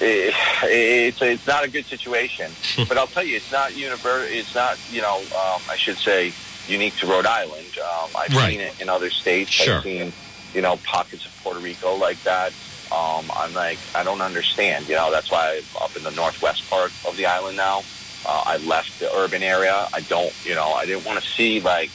it, 0.00 0.34
it's 0.64 1.18
it's 1.22 1.46
not 1.46 1.64
a 1.64 1.68
good 1.68 1.86
situation. 1.88 2.56
but 2.88 2.98
I'll 2.98 3.08
tell 3.08 3.24
you, 3.24 3.36
it's 3.36 3.50
not 3.50 3.72
univer- 3.72 4.28
It's 4.30 4.54
not 4.54 4.78
you 4.88 5.00
know 5.00 5.22
um, 5.22 5.62
I 5.68 5.76
should 5.78 5.98
say 5.98 6.34
unique 6.66 6.96
to 6.96 7.06
Rhode 7.06 7.26
Island. 7.26 7.74
Um, 7.78 8.12
I've 8.16 8.32
Right. 8.34 8.50
seen 8.50 8.60
it 8.60 8.74
in 8.78 8.88
other 8.88 9.10
states. 9.10 9.50
Sure. 9.52 9.78
I've 9.78 9.82
seen 9.82 10.14
you 10.52 10.62
know 10.62 10.76
pockets 10.78 11.24
of 11.26 11.32
Puerto 11.42 11.60
Rico 11.60 11.94
like 11.94 12.22
that. 12.24 12.54
Um, 12.90 13.30
I'm 13.34 13.52
like 13.52 13.80
I 13.94 14.02
don't 14.04 14.20
understand. 14.20 14.88
You 14.88 14.94
know 14.96 15.10
that's 15.10 15.30
why 15.30 15.56
I'm 15.58 15.68
up 15.80 15.96
in 15.96 16.02
the 16.02 16.10
northwest 16.10 16.68
part 16.68 16.92
of 17.04 17.16
the 17.16 17.26
island 17.26 17.56
now. 17.56 17.86
Uh, 18.24 18.42
I 18.46 18.56
left 18.58 18.92
the 19.00 19.12
urban 19.12 19.42
area. 19.42 19.88
I 19.92 20.00
don't 20.00 20.34
you 20.44 20.54
know 20.54 20.72
I 20.72 20.86
didn't 20.86 21.04
want 21.04 21.22
to 21.22 21.28
see 21.36 21.60
like 21.60 21.92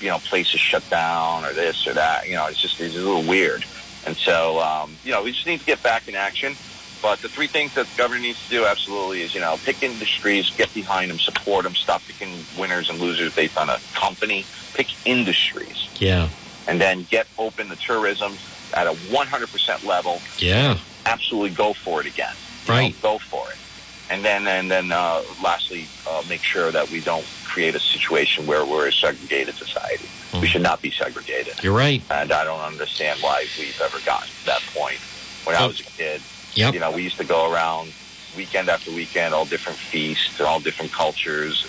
you 0.00 0.08
know 0.08 0.20
places 0.20 0.60
shut 0.60 0.88
down 0.88 1.44
or 1.44 1.54
this 1.54 1.86
or 1.86 1.94
that. 1.94 2.26
You 2.28 2.36
know 2.36 2.46
it's 2.46 2.60
just 2.60 2.80
it's 2.80 2.94
a 2.94 2.98
little 2.98 3.24
weird. 3.24 3.66
And 4.04 4.16
so, 4.16 4.60
um, 4.60 5.00
you 5.02 5.10
know, 5.10 5.22
we 5.24 5.32
just 5.32 5.44
need 5.44 5.58
to 5.58 5.66
get 5.66 5.82
back 5.82 6.06
in 6.06 6.14
action. 6.14 6.56
But 7.00 7.20
the 7.22 7.28
three 7.28 7.46
things 7.46 7.74
that 7.74 7.86
the 7.86 7.96
governor 7.96 8.20
needs 8.20 8.42
to 8.44 8.50
do 8.50 8.64
absolutely 8.66 9.22
is, 9.22 9.34
you 9.34 9.40
know, 9.40 9.56
pick 9.64 9.82
industries, 9.82 10.50
get 10.50 10.72
behind 10.74 11.10
them, 11.10 11.18
support 11.18 11.64
them, 11.64 11.74
stop 11.74 12.02
picking 12.06 12.44
winners 12.58 12.90
and 12.90 12.98
losers 12.98 13.34
based 13.34 13.56
on 13.56 13.68
a 13.68 13.78
company. 13.94 14.44
Pick 14.74 14.88
industries, 15.06 15.88
Yeah. 15.98 16.28
and 16.66 16.80
then 16.80 17.04
get 17.10 17.26
open 17.38 17.68
the 17.68 17.76
tourism 17.76 18.36
at 18.74 18.86
a 18.86 18.92
100% 19.10 19.84
level. 19.84 20.20
Yeah. 20.38 20.78
Absolutely 21.06 21.50
go 21.50 21.72
for 21.72 22.00
it 22.00 22.06
again. 22.06 22.34
You 22.66 22.72
know, 22.74 22.78
Right. 22.80 23.02
go 23.02 23.18
for 23.18 23.48
it. 23.50 23.56
And 24.10 24.24
then, 24.24 24.46
and 24.48 24.70
then, 24.70 24.90
uh, 24.92 25.22
lastly, 25.42 25.86
uh, 26.06 26.22
make 26.28 26.42
sure 26.42 26.70
that 26.72 26.90
we 26.90 27.00
don't 27.00 27.26
create 27.44 27.74
a 27.74 27.80
situation 27.80 28.46
where 28.46 28.64
we're 28.64 28.86
a 28.88 28.92
segregated 28.92 29.56
society. 29.56 30.08
We 30.40 30.46
should 30.46 30.62
not 30.62 30.80
be 30.82 30.90
segregated 30.90 31.54
You're 31.62 31.72
right. 31.72 32.02
and 32.10 32.30
I 32.30 32.44
don't 32.44 32.60
understand 32.60 33.20
why 33.20 33.46
we've 33.58 33.80
ever 33.80 33.98
gotten 34.00 34.28
to 34.28 34.46
that 34.46 34.62
point. 34.74 34.98
When 35.44 35.56
I 35.56 35.66
was 35.66 35.80
a 35.80 35.84
kid, 35.84 36.20
Yep. 36.54 36.74
you 36.74 36.80
know, 36.80 36.90
we 36.90 37.02
used 37.02 37.18
to 37.18 37.24
go 37.24 37.52
around 37.52 37.92
weekend 38.36 38.68
after 38.68 38.92
weekend, 38.92 39.34
all 39.34 39.44
different 39.44 39.78
feasts 39.78 40.40
all 40.40 40.60
different 40.60 40.92
cultures. 40.92 41.66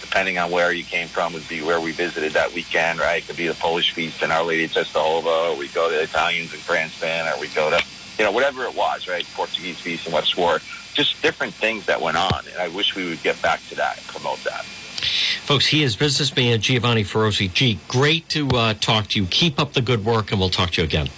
Depending 0.00 0.38
on 0.38 0.50
where 0.50 0.72
you 0.72 0.84
came 0.84 1.08
from, 1.08 1.32
would 1.32 1.48
be 1.48 1.62
where 1.62 1.80
we 1.80 1.92
visited 1.92 2.32
that 2.34 2.52
weekend, 2.52 2.98
right? 2.98 3.22
It 3.22 3.26
could 3.26 3.36
be 3.36 3.46
the 3.46 3.54
Polish 3.54 3.92
feast 3.94 4.22
and 4.22 4.32
Our 4.32 4.44
Lady 4.44 4.64
of 4.64 4.72
Czestochowa, 4.72 5.52
or 5.52 5.56
we 5.56 5.68
go 5.68 5.88
to 5.88 5.96
the 5.96 6.02
Italians 6.02 6.52
in 6.52 6.60
Cranston, 6.60 7.28
or 7.28 7.38
we 7.38 7.48
go 7.48 7.70
to, 7.70 7.80
you 8.18 8.24
know, 8.24 8.32
whatever 8.32 8.64
it 8.64 8.74
was, 8.74 9.06
right? 9.08 9.24
Portuguese 9.34 9.78
feast 9.80 10.06
in 10.06 10.12
West 10.12 10.36
Warwick. 10.36 10.62
Just 10.94 11.20
different 11.22 11.54
things 11.54 11.86
that 11.86 12.00
went 12.00 12.16
on, 12.16 12.46
and 12.48 12.60
I 12.60 12.68
wish 12.68 12.94
we 12.96 13.08
would 13.08 13.22
get 13.22 13.40
back 13.40 13.64
to 13.68 13.76
that 13.76 13.98
and 13.98 14.06
promote 14.08 14.42
that. 14.44 14.64
Folks, 15.44 15.66
he 15.66 15.82
is 15.82 15.96
businessman 15.96 16.60
Giovanni 16.60 17.04
Feroce. 17.04 17.52
G, 17.52 17.80
great 17.88 18.28
to 18.30 18.48
uh, 18.48 18.74
talk 18.74 19.06
to 19.08 19.20
you. 19.20 19.26
Keep 19.26 19.60
up 19.60 19.72
the 19.74 19.82
good 19.82 20.04
work, 20.04 20.30
and 20.32 20.40
we'll 20.40 20.50
talk 20.50 20.70
to 20.72 20.80
you 20.80 20.84
again. 20.84 21.08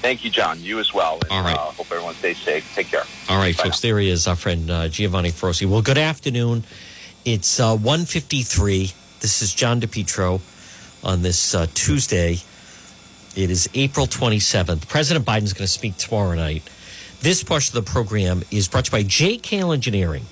Thank 0.00 0.24
you, 0.24 0.30
John. 0.30 0.60
You 0.62 0.78
as 0.78 0.94
well. 0.94 1.18
And, 1.22 1.30
All 1.30 1.42
right. 1.42 1.56
Uh, 1.56 1.72
hope 1.72 1.86
everyone 1.90 2.14
stays 2.14 2.38
safe. 2.38 2.74
Take 2.74 2.88
care. 2.88 3.02
All 3.28 3.38
right, 3.38 3.56
Bye 3.56 3.64
folks, 3.64 3.80
there 3.80 3.98
he 3.98 4.08
is, 4.08 4.26
our 4.26 4.36
friend 4.36 4.70
uh, 4.70 4.88
Giovanni 4.88 5.30
Feroce. 5.30 5.66
Well, 5.66 5.82
good 5.82 5.98
afternoon. 5.98 6.64
It's 7.26 7.60
uh, 7.60 7.76
153. 7.76 8.92
This 9.20 9.42
is 9.42 9.54
John 9.54 9.80
DePetro 9.80 10.40
on 11.04 11.20
this 11.20 11.54
uh, 11.54 11.66
Tuesday. 11.74 12.38
It 13.36 13.50
is 13.50 13.68
April 13.74 14.06
27th. 14.06 14.88
President 14.88 15.26
Biden's 15.26 15.52
going 15.52 15.66
to 15.66 15.68
speak 15.68 15.96
tomorrow 15.98 16.34
night. 16.34 16.62
This 17.20 17.44
portion 17.44 17.76
of 17.76 17.84
the 17.84 17.90
program 17.90 18.42
is 18.50 18.68
brought 18.68 18.86
to 18.86 18.96
you 18.96 19.04
by 19.04 19.08
JKL 19.08 19.74
Engineering. 19.74 20.24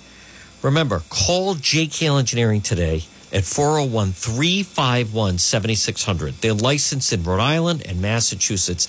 Remember, 0.63 1.03
call 1.11 1.55
JKL 1.55 2.19
Engineering 2.19 2.63
today 2.63 3.05
at 3.33 3.45
401 3.45 4.13
351 4.13 5.39
7600. 5.39 6.35
They're 6.35 6.55
licensed 6.55 7.13
in 7.13 7.23
Rhode 7.23 7.41
Island 7.41 7.83
and 7.87 8.01
Massachusetts. 8.01 8.87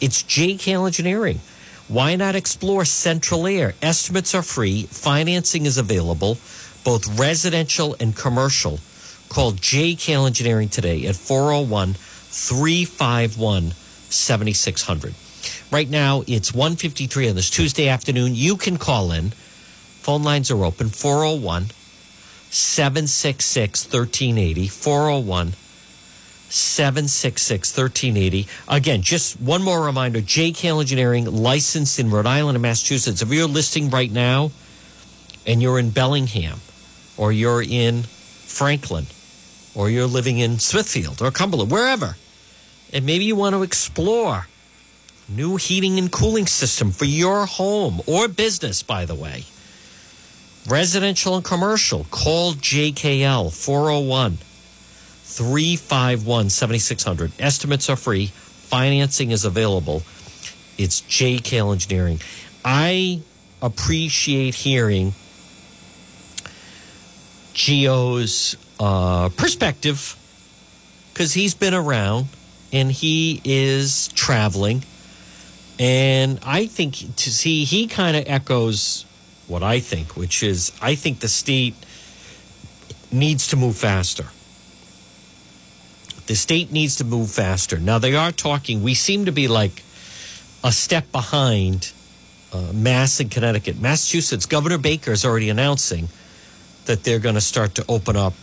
It's 0.00 0.22
JKL 0.22 0.86
Engineering. 0.86 1.40
Why 1.88 2.16
not 2.16 2.34
explore 2.34 2.84
Central 2.84 3.46
Air? 3.46 3.74
Estimates 3.82 4.34
are 4.34 4.42
free, 4.42 4.84
financing 4.84 5.66
is 5.66 5.78
available, 5.78 6.38
both 6.84 7.18
residential 7.18 7.96
and 8.00 8.16
commercial. 8.16 8.78
Call 9.28 9.52
JKL 9.52 10.26
Engineering 10.26 10.68
today 10.68 11.06
at 11.06 11.16
401 11.16 11.94
351 11.94 13.72
7600. 14.08 15.14
Right 15.70 15.88
now, 15.88 16.22
it's 16.26 16.54
153 16.54 17.30
on 17.30 17.36
this 17.36 17.50
Tuesday 17.50 17.88
afternoon. 17.88 18.34
You 18.34 18.56
can 18.56 18.76
call 18.76 19.12
in. 19.12 19.30
Phone 20.00 20.22
lines 20.22 20.50
are 20.50 20.64
open 20.64 20.88
401 20.88 21.66
766 22.52 23.86
1380. 23.86 24.68
401 24.68 25.54
766 26.50 27.76
1380. 27.76 28.46
Again, 28.68 29.00
just 29.00 29.40
one 29.40 29.62
more 29.62 29.82
reminder 29.82 30.20
JKL 30.20 30.80
Engineering, 30.80 31.24
licensed 31.24 31.98
in 31.98 32.10
Rhode 32.10 32.26
Island 32.26 32.56
and 32.56 32.62
Massachusetts. 32.62 33.22
If 33.22 33.32
you're 33.32 33.48
listing 33.48 33.88
right 33.88 34.12
now 34.12 34.50
and 35.46 35.62
you're 35.62 35.78
in 35.78 35.90
Bellingham 35.90 36.60
or 37.16 37.32
you're 37.32 37.62
in 37.62 38.02
Franklin 38.02 39.06
or 39.74 39.88
you're 39.88 40.06
living 40.06 40.38
in 40.38 40.58
Smithfield 40.58 41.22
or 41.22 41.30
Cumberland, 41.30 41.70
wherever, 41.70 42.16
and 42.92 43.06
maybe 43.06 43.24
you 43.24 43.34
want 43.34 43.54
to 43.54 43.62
explore 43.62 44.46
new 45.26 45.56
heating 45.56 45.98
and 45.98 46.12
cooling 46.12 46.46
system 46.46 46.90
for 46.90 47.06
your 47.06 47.46
home 47.46 48.02
or 48.06 48.28
business, 48.28 48.82
by 48.82 49.06
the 49.06 49.14
way. 49.14 49.44
Residential 50.68 51.34
and 51.34 51.44
commercial, 51.44 52.04
call 52.10 52.52
JKL 52.52 53.52
401 53.52 54.38
351 55.24 56.50
7600. 56.50 57.32
Estimates 57.40 57.90
are 57.90 57.96
free, 57.96 58.26
financing 58.26 59.32
is 59.32 59.44
available. 59.44 60.02
It's 60.78 61.00
JKL 61.02 61.72
Engineering. 61.72 62.20
I 62.64 63.22
appreciate 63.60 64.54
hearing 64.54 65.14
Gio's 67.54 68.56
uh, 68.78 69.30
perspective 69.30 70.16
because 71.12 71.34
he's 71.34 71.54
been 71.54 71.74
around 71.74 72.28
and 72.72 72.90
he 72.90 73.40
is 73.44 74.08
traveling. 74.08 74.84
And 75.78 76.38
I 76.44 76.66
think 76.66 77.16
to 77.16 77.30
see, 77.30 77.64
he 77.64 77.86
kind 77.88 78.16
of 78.16 78.24
echoes 78.26 79.04
what 79.48 79.62
I 79.62 79.80
think, 79.80 80.16
which 80.16 80.42
is 80.42 80.72
I 80.80 80.94
think 80.94 81.20
the 81.20 81.28
state 81.28 81.74
needs 83.10 83.48
to 83.48 83.56
move 83.56 83.76
faster. 83.76 84.26
The 86.26 86.34
state 86.34 86.72
needs 86.72 86.96
to 86.96 87.04
move 87.04 87.30
faster. 87.30 87.78
Now, 87.78 87.98
they 87.98 88.14
are 88.14 88.32
talking, 88.32 88.82
we 88.82 88.94
seem 88.94 89.26
to 89.26 89.32
be 89.32 89.48
like 89.48 89.82
a 90.64 90.72
step 90.72 91.10
behind 91.12 91.92
uh, 92.52 92.72
Mass 92.72 93.20
and 93.20 93.30
Connecticut. 93.30 93.80
Massachusetts, 93.80 94.46
Governor 94.46 94.78
Baker 94.78 95.10
is 95.12 95.24
already 95.24 95.50
announcing 95.50 96.08
that 96.86 97.02
they're 97.04 97.18
going 97.18 97.34
to 97.34 97.40
start 97.40 97.74
to 97.76 97.84
open 97.88 98.16
up 98.16 98.34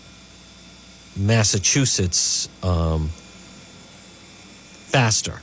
Massachusetts 1.15 2.49
um, 2.63 3.09
faster. 4.87 5.41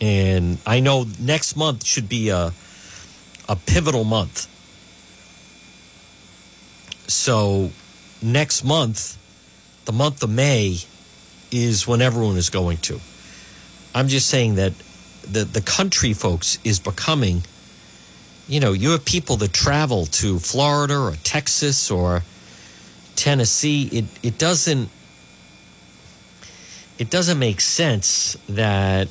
And 0.00 0.58
I 0.66 0.80
know 0.80 1.06
next 1.18 1.56
month 1.56 1.84
should 1.84 2.08
be 2.08 2.28
a, 2.28 2.52
a 3.48 3.56
pivotal 3.56 4.04
month. 4.04 4.46
So 7.08 7.70
next 8.22 8.64
month, 8.64 9.16
the 9.86 9.92
month 9.92 10.22
of 10.22 10.30
May, 10.30 10.78
is 11.50 11.86
when 11.86 12.02
everyone 12.02 12.36
is 12.36 12.50
going 12.50 12.76
to. 12.78 13.00
I'm 13.94 14.08
just 14.08 14.28
saying 14.28 14.56
that 14.56 14.74
the, 15.22 15.44
the 15.44 15.62
country, 15.62 16.12
folks, 16.12 16.58
is 16.62 16.78
becoming, 16.78 17.42
you 18.46 18.60
know, 18.60 18.72
you 18.72 18.90
have 18.90 19.04
people 19.04 19.36
that 19.38 19.52
travel 19.52 20.06
to 20.06 20.38
Florida 20.38 20.98
or 20.98 21.14
Texas 21.24 21.90
or 21.90 22.22
Tennessee. 23.16 23.88
It, 23.90 24.04
it 24.22 24.38
doesn't, 24.38 24.90
it 26.98 27.10
doesn't 27.10 27.38
make 27.38 27.60
sense 27.60 28.36
that 28.50 29.08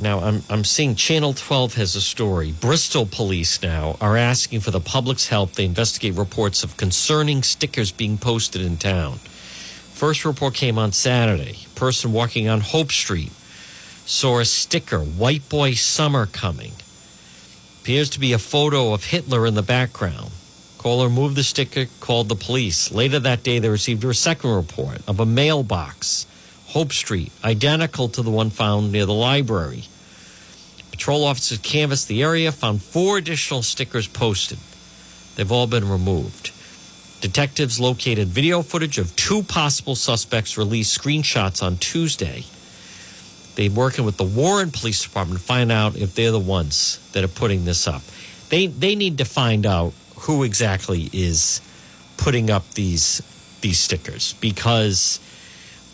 now 0.00 0.20
I'm 0.20 0.42
I'm 0.48 0.64
seeing 0.64 0.94
Channel 0.94 1.34
12 1.34 1.74
has 1.74 1.96
a 1.96 2.00
story. 2.00 2.52
Bristol 2.52 3.06
police 3.06 3.62
now 3.62 3.96
are 4.00 4.16
asking 4.16 4.60
for 4.60 4.70
the 4.70 4.80
public's 4.80 5.28
help. 5.28 5.52
They 5.52 5.64
investigate 5.64 6.14
reports 6.14 6.62
of 6.62 6.76
concerning 6.76 7.42
stickers 7.42 7.92
being 7.92 8.18
posted 8.18 8.62
in 8.62 8.76
town. 8.76 9.18
First 9.92 10.24
report 10.24 10.54
came 10.54 10.78
on 10.78 10.92
Saturday. 10.92 11.66
Person 11.74 12.12
walking 12.12 12.48
on 12.48 12.60
Hope 12.60 12.92
Street 12.92 13.32
saw 14.06 14.38
a 14.38 14.44
sticker, 14.44 15.00
White 15.00 15.48
Boy 15.48 15.74
Summer 15.74 16.26
Coming. 16.26 16.72
Appears 17.82 18.08
to 18.10 18.20
be 18.20 18.32
a 18.32 18.38
photo 18.38 18.92
of 18.92 19.04
Hitler 19.04 19.46
in 19.46 19.54
the 19.54 19.62
background. 19.62 20.30
Caller 20.78 21.10
moved 21.10 21.36
the 21.36 21.42
sticker, 21.42 21.86
called 22.00 22.28
the 22.28 22.36
police. 22.36 22.92
Later 22.92 23.18
that 23.18 23.42
day, 23.42 23.58
they 23.58 23.68
received 23.68 24.04
a 24.04 24.14
second 24.14 24.50
report 24.50 25.00
of 25.08 25.20
a 25.20 25.26
mailbox, 25.26 26.26
Hope 26.68 26.92
Street, 26.92 27.32
identical 27.42 28.10
to 28.10 28.20
the 28.20 28.30
one 28.30 28.50
found 28.50 28.92
near 28.92 29.06
the 29.06 29.14
library. 29.14 29.84
Patrol 30.90 31.24
officers 31.24 31.58
canvassed 31.58 32.08
the 32.08 32.22
area, 32.22 32.52
found 32.52 32.82
four 32.82 33.16
additional 33.16 33.62
stickers 33.62 34.06
posted. 34.06 34.58
They've 35.36 35.50
all 35.50 35.66
been 35.66 35.88
removed. 35.88 36.52
Detectives 37.22 37.80
located 37.80 38.28
video 38.28 38.60
footage 38.60 38.98
of 38.98 39.16
two 39.16 39.42
possible 39.42 39.94
suspects, 39.94 40.58
released 40.58 40.96
screenshots 40.96 41.62
on 41.62 41.78
Tuesday. 41.78 42.44
They're 43.54 43.70
working 43.70 44.04
with 44.04 44.18
the 44.18 44.24
Warren 44.24 44.70
Police 44.70 45.02
Department 45.02 45.40
to 45.40 45.46
find 45.46 45.72
out 45.72 45.96
if 45.96 46.14
they're 46.14 46.32
the 46.32 46.38
ones 46.38 47.00
that 47.12 47.24
are 47.24 47.28
putting 47.28 47.64
this 47.64 47.88
up. 47.88 48.02
They 48.50 48.66
they 48.66 48.94
need 48.94 49.18
to 49.18 49.24
find 49.24 49.64
out 49.64 49.94
who 50.20 50.42
exactly 50.42 51.08
is 51.14 51.62
putting 52.18 52.50
up 52.50 52.70
these 52.74 53.22
these 53.62 53.80
stickers 53.80 54.34
because 54.34 55.18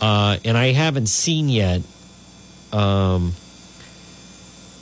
uh, 0.00 0.38
and 0.44 0.56
I 0.56 0.72
haven't 0.72 1.08
seen 1.08 1.48
yet 1.48 1.82
um, 2.72 3.32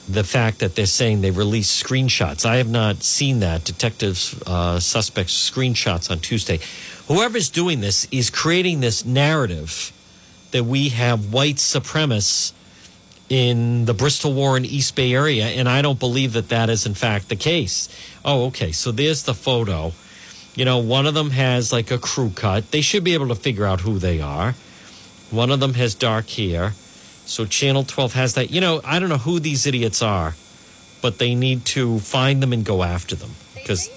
the 0.08 0.24
fact 0.24 0.60
that 0.60 0.74
they're 0.74 0.86
saying 0.86 1.20
they 1.20 1.30
released 1.30 1.82
screenshots. 1.82 2.44
I 2.44 2.56
have 2.56 2.70
not 2.70 3.02
seen 3.02 3.40
that. 3.40 3.64
Detectives, 3.64 4.40
uh, 4.46 4.80
suspects, 4.80 5.32
screenshots 5.32 6.10
on 6.10 6.18
Tuesday. 6.20 6.60
Whoever's 7.08 7.50
doing 7.50 7.80
this 7.80 8.06
is 8.10 8.30
creating 8.30 8.80
this 8.80 9.04
narrative 9.04 9.92
that 10.50 10.64
we 10.64 10.90
have 10.90 11.32
white 11.32 11.56
supremacists 11.56 12.52
in 13.28 13.86
the 13.86 13.94
Bristol 13.94 14.34
Warren 14.34 14.66
East 14.66 14.94
Bay 14.94 15.14
area, 15.14 15.46
and 15.46 15.66
I 15.66 15.80
don't 15.80 15.98
believe 15.98 16.34
that 16.34 16.50
that 16.50 16.68
is 16.68 16.84
in 16.84 16.92
fact 16.92 17.30
the 17.30 17.36
case. 17.36 17.88
Oh, 18.24 18.46
okay. 18.46 18.72
So 18.72 18.92
there's 18.92 19.22
the 19.22 19.32
photo. 19.32 19.92
You 20.54 20.66
know, 20.66 20.78
one 20.78 21.06
of 21.06 21.14
them 21.14 21.30
has 21.30 21.72
like 21.72 21.90
a 21.90 21.96
crew 21.96 22.30
cut. 22.34 22.70
They 22.70 22.82
should 22.82 23.04
be 23.04 23.14
able 23.14 23.28
to 23.28 23.34
figure 23.34 23.64
out 23.64 23.80
who 23.80 23.98
they 23.98 24.20
are. 24.20 24.54
One 25.32 25.50
of 25.50 25.60
them 25.60 25.74
has 25.74 25.94
dark 25.94 26.28
hair. 26.28 26.74
So 27.24 27.46
Channel 27.46 27.84
12 27.84 28.12
has 28.12 28.34
that. 28.34 28.50
You 28.50 28.60
know, 28.60 28.80
I 28.84 28.98
don't 28.98 29.08
know 29.08 29.18
who 29.18 29.40
these 29.40 29.66
idiots 29.66 30.02
are, 30.02 30.34
but 31.00 31.18
they 31.18 31.34
need 31.34 31.64
to 31.66 31.98
find 31.98 32.42
them 32.42 32.52
and 32.52 32.64
go 32.64 32.82
after 32.82 33.16
them 33.16 33.30
because 33.54 33.88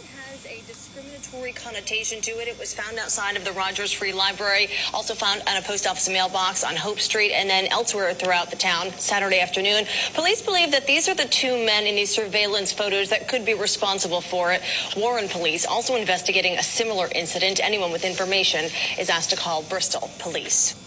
connotation 1.86 2.22
to 2.22 2.32
it. 2.40 2.48
It 2.48 2.58
was 2.58 2.74
found 2.74 2.98
outside 2.98 3.36
of 3.36 3.44
the 3.44 3.52
Rogers 3.52 3.92
Free 3.92 4.14
Library, 4.14 4.70
also 4.94 5.14
found 5.14 5.42
on 5.48 5.58
a 5.58 5.62
post 5.62 5.86
office 5.86 6.08
mailbox 6.08 6.64
on 6.64 6.76
Hope 6.76 7.00
Street, 7.00 7.32
and 7.32 7.50
then 7.50 7.68
elsewhere 7.68 8.14
throughout 8.14 8.50
the 8.50 8.56
town 8.56 8.92
Saturday 8.92 9.40
afternoon. 9.40 9.86
Police 10.14 10.42
believe 10.42 10.72
that 10.72 10.88
these 10.88 11.10
are 11.10 11.16
the 11.16 11.26
two 11.26 11.66
men 11.66 11.86
in 11.86 11.96
these 11.96 12.14
surveillance 12.14 12.72
photos 12.72 13.10
that 13.10 13.28
could 13.28 13.46
be 13.46 13.54
responsible 13.54 14.22
for 14.22 14.52
it. 14.52 14.62
Warren 14.96 15.28
police 15.28 15.66
also 15.66 15.96
investigating 15.96 16.58
a 16.58 16.64
similar 16.64 17.10
incident. 17.14 17.60
Anyone 17.62 17.92
with 17.92 18.06
information 18.06 18.66
is 18.98 19.10
asked 19.10 19.32
to 19.32 19.36
call 19.36 19.64
Bristol 19.64 20.10
police. 20.20 20.85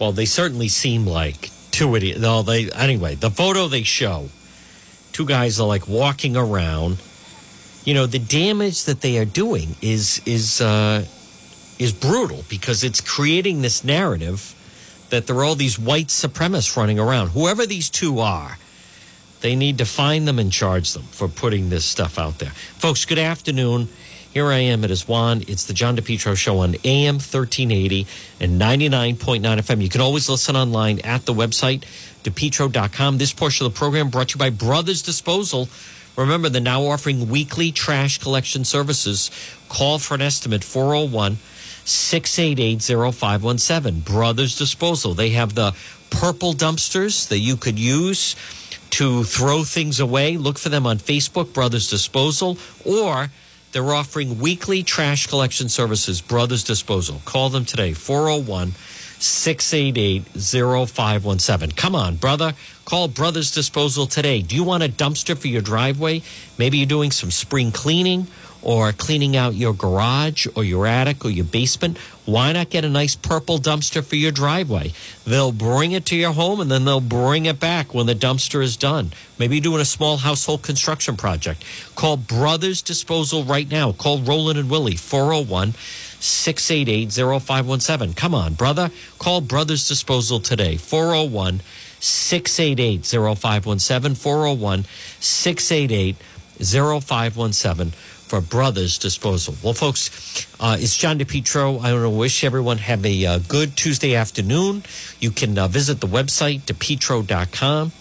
Well, 0.00 0.12
they 0.12 0.26
certainly 0.26 0.68
seem 0.68 1.06
like 1.06 1.50
two 1.70 1.94
idiots. 1.96 2.20
No, 2.20 2.42
they 2.42 2.70
anyway. 2.72 3.14
The 3.14 3.30
photo 3.30 3.68
they 3.68 3.82
show, 3.82 4.28
two 5.12 5.26
guys 5.26 5.58
are 5.60 5.66
like 5.66 5.88
walking 5.88 6.36
around 6.36 6.98
you 7.88 7.94
know 7.94 8.04
the 8.04 8.18
damage 8.18 8.84
that 8.84 9.00
they 9.00 9.16
are 9.16 9.24
doing 9.24 9.74
is 9.80 10.20
is 10.26 10.60
uh, 10.60 11.06
is 11.78 11.90
brutal 11.90 12.44
because 12.50 12.84
it's 12.84 13.00
creating 13.00 13.62
this 13.62 13.82
narrative 13.82 14.54
that 15.08 15.26
there 15.26 15.36
are 15.36 15.44
all 15.44 15.54
these 15.54 15.78
white 15.78 16.08
supremacists 16.08 16.76
running 16.76 16.98
around. 16.98 17.28
Whoever 17.28 17.64
these 17.64 17.88
two 17.88 18.18
are, 18.18 18.58
they 19.40 19.56
need 19.56 19.78
to 19.78 19.86
find 19.86 20.28
them 20.28 20.38
and 20.38 20.52
charge 20.52 20.92
them 20.92 21.04
for 21.04 21.28
putting 21.28 21.70
this 21.70 21.86
stuff 21.86 22.18
out 22.18 22.38
there. 22.38 22.50
Folks, 22.50 23.06
good 23.06 23.18
afternoon. 23.18 23.88
Here 24.38 24.52
I 24.52 24.58
am 24.58 24.84
at 24.84 24.92
Aswan. 24.92 25.42
It's 25.48 25.64
the 25.64 25.72
John 25.72 25.96
DePetro 25.96 26.36
Show 26.36 26.60
on 26.60 26.76
AM 26.84 27.16
1380 27.16 28.06
and 28.38 28.60
99.9 28.60 29.40
FM. 29.40 29.82
You 29.82 29.88
can 29.88 30.00
always 30.00 30.28
listen 30.28 30.54
online 30.54 31.00
at 31.00 31.26
the 31.26 31.34
website, 31.34 31.82
depetro.com. 32.22 33.18
This 33.18 33.32
portion 33.32 33.66
of 33.66 33.74
the 33.74 33.76
program 33.76 34.10
brought 34.10 34.28
to 34.28 34.34
you 34.36 34.38
by 34.38 34.50
Brothers 34.50 35.02
Disposal 35.02 35.68
Remember, 36.16 36.48
they're 36.48 36.60
now 36.62 36.82
offering 36.82 37.28
weekly 37.28 37.72
trash 37.72 38.18
collection 38.18 38.64
services. 38.64 39.32
Call 39.68 39.98
for 39.98 40.14
an 40.14 40.22
estimate 40.22 40.62
401 40.62 41.38
688 41.84 42.80
0517. 43.12 44.00
Brothers 44.02 44.56
Disposal. 44.56 45.14
They 45.14 45.30
have 45.30 45.56
the 45.56 45.74
purple 46.10 46.52
dumpsters 46.52 47.26
that 47.26 47.40
you 47.40 47.56
could 47.56 47.78
use 47.78 48.36
to 48.90 49.24
throw 49.24 49.64
things 49.64 49.98
away. 49.98 50.36
Look 50.36 50.58
for 50.58 50.68
them 50.68 50.86
on 50.86 50.98
Facebook, 50.98 51.52
Brothers 51.52 51.90
Disposal, 51.90 52.56
or 52.84 53.30
they're 53.72 53.94
offering 53.94 54.38
weekly 54.38 54.82
trash 54.82 55.26
collection 55.26 55.68
services, 55.68 56.20
Brothers 56.20 56.64
Disposal. 56.64 57.20
Call 57.24 57.50
them 57.50 57.64
today, 57.64 57.92
401 57.92 58.72
688 59.20 60.22
0517. 60.88 61.72
Come 61.72 61.94
on, 61.94 62.16
brother. 62.16 62.54
Call 62.84 63.08
Brothers 63.08 63.50
Disposal 63.52 64.06
today. 64.06 64.42
Do 64.42 64.54
you 64.54 64.64
want 64.64 64.82
a 64.82 64.88
dumpster 64.88 65.36
for 65.36 65.48
your 65.48 65.60
driveway? 65.60 66.22
Maybe 66.56 66.78
you're 66.78 66.86
doing 66.86 67.10
some 67.10 67.30
spring 67.30 67.72
cleaning 67.72 68.26
or 68.62 68.92
cleaning 68.92 69.36
out 69.36 69.54
your 69.54 69.72
garage 69.72 70.46
or 70.54 70.64
your 70.64 70.86
attic 70.86 71.24
or 71.24 71.30
your 71.30 71.44
basement. 71.44 71.96
Why 72.24 72.52
not 72.52 72.70
get 72.70 72.84
a 72.84 72.88
nice 72.88 73.16
purple 73.16 73.58
dumpster 73.58 74.04
for 74.04 74.16
your 74.16 74.32
driveway? 74.32 74.92
They'll 75.24 75.52
bring 75.52 75.92
it 75.92 76.04
to 76.06 76.16
your 76.16 76.32
home 76.32 76.60
and 76.60 76.70
then 76.70 76.84
they'll 76.84 77.00
bring 77.00 77.46
it 77.46 77.58
back 77.58 77.94
when 77.94 78.06
the 78.06 78.14
dumpster 78.14 78.62
is 78.62 78.76
done. 78.76 79.12
Maybe 79.38 79.56
you're 79.56 79.62
doing 79.62 79.80
a 79.80 79.86
small 79.86 80.18
household 80.18 80.62
construction 80.62 81.16
project. 81.16 81.64
Call 81.94 82.16
Brothers 82.16 82.82
Disposal 82.82 83.44
right 83.44 83.70
now. 83.70 83.92
Call 83.92 84.18
Roland 84.20 84.58
and 84.58 84.68
Willie, 84.68 84.96
401 84.96 85.74
688 86.20 87.12
0517. 87.12 88.14
Come 88.14 88.34
on, 88.34 88.54
brother. 88.54 88.90
Call 89.18 89.40
Brothers 89.40 89.86
Disposal 89.88 90.40
today, 90.40 90.76
401 90.76 91.60
688 92.00 93.04
0517. 93.06 94.14
401 94.14 94.84
688 95.20 96.16
0517 96.62 97.92
for 97.92 98.40
Brothers 98.40 98.98
Disposal. 98.98 99.54
Well, 99.62 99.74
folks, 99.74 100.46
uh, 100.60 100.76
it's 100.78 100.96
John 100.96 101.18
DePetro. 101.18 101.82
I 101.82 101.92
want 101.92 102.04
to 102.04 102.10
wish 102.10 102.44
everyone 102.44 102.78
have 102.78 103.04
a 103.04 103.26
uh, 103.26 103.38
good 103.48 103.76
Tuesday 103.76 104.14
afternoon. 104.14 104.82
You 105.18 105.30
can 105.30 105.58
uh, 105.58 105.68
visit 105.68 106.00
the 106.00 106.06
website, 106.06 106.62
depetro.com. 106.62 107.92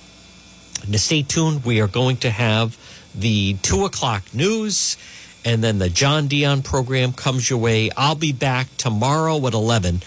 And 0.83 0.99
stay 0.99 1.23
tuned, 1.23 1.65
we 1.65 1.81
are 1.81 1.87
going 1.87 2.17
to 2.17 2.29
have 2.29 2.77
the 3.15 3.55
2 3.61 3.85
o'clock 3.85 4.23
news 4.33 4.97
And 5.47 5.63
then 5.63 5.79
the 5.79 5.87
John 5.87 6.27
Dion 6.27 6.61
program 6.61 7.13
comes 7.13 7.49
your 7.49 7.59
way. 7.59 7.89
I'll 7.95 8.15
be 8.15 8.33
back 8.33 8.67
tomorrow 8.75 9.47
at 9.47 9.53
11. 9.53 10.01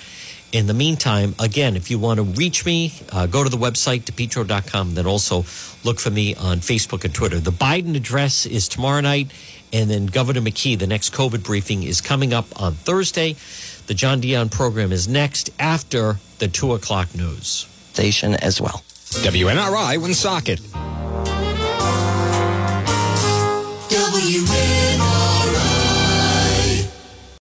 In 0.52 0.66
the 0.66 0.74
meantime, 0.74 1.34
again, 1.38 1.76
if 1.76 1.90
you 1.92 1.98
want 1.98 2.18
to 2.18 2.24
reach 2.24 2.66
me, 2.66 2.92
uh, 3.12 3.26
go 3.26 3.44
to 3.44 3.48
the 3.48 3.56
website, 3.56 4.02
depetro.com. 4.02 4.94
Then 4.94 5.06
also 5.06 5.44
look 5.84 6.00
for 6.00 6.10
me 6.10 6.34
on 6.34 6.58
Facebook 6.58 7.04
and 7.04 7.14
Twitter. 7.14 7.38
The 7.38 7.52
Biden 7.52 7.96
address 7.96 8.46
is 8.46 8.66
tomorrow 8.66 9.00
night. 9.00 9.30
And 9.72 9.88
then 9.88 10.06
Governor 10.06 10.40
McKee, 10.40 10.76
the 10.76 10.88
next 10.88 11.12
COVID 11.12 11.44
briefing 11.44 11.84
is 11.84 12.00
coming 12.00 12.34
up 12.34 12.46
on 12.60 12.74
Thursday. 12.74 13.36
The 13.86 13.94
John 13.94 14.20
Dion 14.20 14.48
program 14.48 14.90
is 14.90 15.06
next 15.06 15.50
after 15.60 16.18
the 16.38 16.48
2 16.48 16.74
o'clock 16.74 17.14
news. 17.14 17.66
Station 17.92 18.34
as 18.34 18.60
well. 18.60 18.82
WNRI 19.22 19.98
Woonsocket. 19.98 20.60